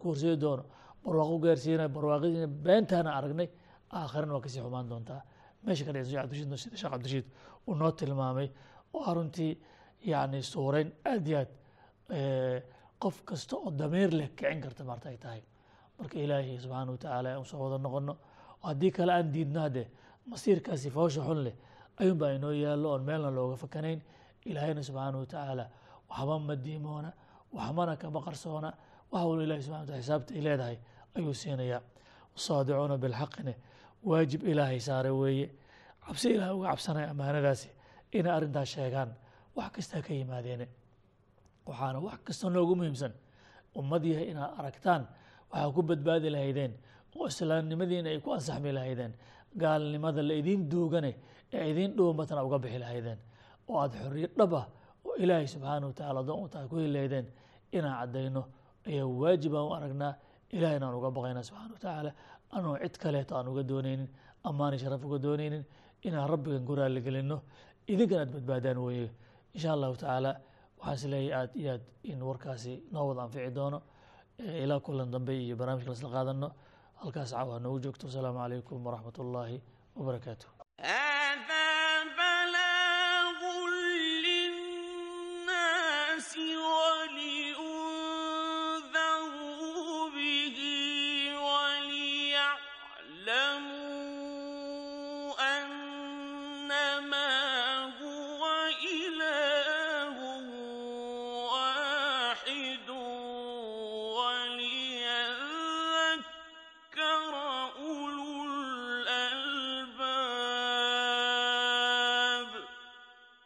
ku 0.00 0.08
horseedi 0.10 0.36
doono 0.44 0.64
barwaaqo 1.04 1.36
gaarsiina 1.44 1.84
barwaaqadiina 1.94 2.46
beentaana 2.66 3.10
aragnay 3.18 3.48
aakhirana 3.98 4.32
waa 4.36 4.42
ka 4.44 4.48
sii 4.52 4.60
xumaan 4.66 4.86
doontaa 4.90 5.20
meesha 5.64 5.84
ka 5.86 5.92
dhacay 5.92 6.46
sheekh 6.62 6.82
cabdishiid 6.92 7.26
uu 7.66 7.74
noo 7.80 7.90
tilmaamay 7.98 8.48
oo 8.96 9.02
aruntii 9.10 9.52
yacni 10.12 10.42
suurayn 10.52 10.88
aad 11.10 11.26
iyo 11.28 11.38
aad 11.42 11.50
qof 13.02 13.16
kasta 13.28 13.56
oo 13.56 13.70
damiir 13.80 14.10
leh 14.18 14.28
kicin 14.36 14.60
karta 14.64 14.82
maarta 14.84 15.08
ay 15.08 15.16
tahay. 15.24 15.42
Marka 15.98 16.16
ilaahay 16.24 16.58
subxaana 16.64 16.90
watacaala 16.94 17.28
aan 17.36 17.44
soo 17.50 17.58
wada 17.64 17.78
noqono 17.84 18.14
haddii 18.66 18.90
kale 18.96 19.12
aan 19.12 19.28
diidno 19.34 19.60
haddee 19.66 19.86
masiirkaasi 20.30 20.88
foosha 20.96 21.20
xun 21.28 21.40
leh 21.46 21.54
ayuunbaa 22.00 22.30
inoo 22.36 22.52
yaallo 22.64 22.88
oon 22.92 23.02
meelna 23.08 23.30
looga 23.36 23.56
fakanayn. 23.62 24.00
Ilaahayna 24.50 24.82
subxaana 24.88 25.16
watacaala 25.22 25.64
waxba 26.10 26.34
ma 26.48 26.54
diimoona 26.64 27.10
waxbana 27.56 27.92
kama 28.02 28.20
qarsoona 28.26 28.70
wax 29.12 29.22
walba 29.28 29.42
ilahi 29.46 29.62
subxana 29.64 29.80
wataala 29.82 30.00
xisaabta 30.02 30.30
ay 30.36 30.40
leedahay 30.46 30.76
ayuu 31.16 31.34
siinayaa. 31.42 31.80
Wasaadicuuna 32.34 32.96
bilxaqine 33.02 33.52
waajib 34.08 34.40
ilaahay 34.50 34.80
saare 34.88 35.10
weeye. 35.20 35.46
Cabsi 36.06 36.26
ilahay 36.36 36.54
uga 36.58 36.68
cabsanaya 36.72 37.06
ammaanadaasi 37.12 37.68
inay 38.16 38.32
arrintaas 38.36 38.68
sheegaan 38.74 39.10
wax 39.56 39.70
kastaa 39.76 40.02
ka 40.06 40.12
yimaadeene 40.18 40.66
waxaana 41.68 41.98
wax 42.06 42.18
kasta 42.26 42.46
noogu 42.54 42.74
muhiimsan 42.78 43.12
ummad 43.78 44.04
yahay 44.10 44.26
inaad 44.32 44.52
aragtaan 44.60 45.02
waxaa 45.50 45.70
ku 45.76 45.80
badbaadi 45.88 46.28
lahaydeen 46.34 46.72
oo 47.18 47.26
islaamnimadiina 47.32 48.08
ay 48.14 48.18
ku 48.24 48.28
ansaxmi 48.36 48.70
lahaydeen 48.78 49.12
gaalnimada 49.62 50.22
la 50.28 50.34
idiin 50.40 50.62
duugane 50.72 51.12
ee 51.52 51.64
idiin 51.72 51.90
dhuumatana 51.98 52.40
uga 52.46 52.58
bixi 52.64 52.78
lahaydeen. 52.84 53.18
Oo 53.68 53.76
aada 53.82 53.96
xorriyo 54.02 54.28
dhab 54.38 54.52
ah 54.60 54.66
oo 55.10 55.16
ilaahay 55.22 55.46
subxaana 55.54 55.84
wa 55.90 55.92
tacala 55.98 56.20
adoon 56.24 56.40
u 56.44 56.48
tahay 56.52 56.66
ku 56.70 56.76
heli 56.80 56.92
lahaydeen 56.96 57.26
inaan 57.76 57.96
caddayno 58.00 58.42
ayaa 58.88 59.06
waajibaan 59.22 59.66
u 59.68 59.72
aragnaa. 59.78 60.12
Ilahayna 60.56 60.84
aan 60.88 60.94
uga 60.98 61.10
baqaynaa 61.16 61.44
subxana 61.48 61.72
wa 61.76 61.78
tacaala 61.84 62.10
anoo 62.56 62.74
cid 62.82 62.94
kaleeto 63.02 63.32
aan 63.38 63.48
uga 63.52 63.62
doonaynin 63.70 64.08
ammaani 64.48 64.76
sharaf 64.82 65.02
uga 65.08 65.18
doonaynin 65.26 65.64
inaan 66.06 66.28
rabbigan 66.32 66.64
ku 66.68 66.72
raaligelinno 66.80 67.36
idinkan 67.92 68.18
aad 68.22 68.30
badbaadaan 68.34 68.78
weeye. 68.86 69.08
Insha 69.54 69.68
allahu 69.76 69.94
tacaala 70.02 70.30
waxaan 70.78 70.96
is 70.98 71.04
leeyahy 71.12 71.32
aad 71.40 71.50
iyo 71.60 71.70
aad 71.76 71.84
in 72.10 72.20
warkaasi 72.28 72.72
noo 72.92 73.04
wada 73.08 73.20
anfici 73.26 73.50
doono. 73.58 73.78
Ilaa 74.64 74.80
kulan 74.86 75.10
dambe 75.14 75.32
iyo 75.44 75.54
barnamijka 75.60 75.90
lasla 75.92 76.08
qaadano 76.16 76.48
halkaas 77.00 77.30
cawa 77.36 77.54
noogu 77.64 77.78
joogto. 77.84 78.04
Wasalaamu 78.08 78.38
calaykum 78.42 78.78
waraxmat 78.86 79.16
ullaahi 79.24 79.56
wabarakaatu 79.96 80.46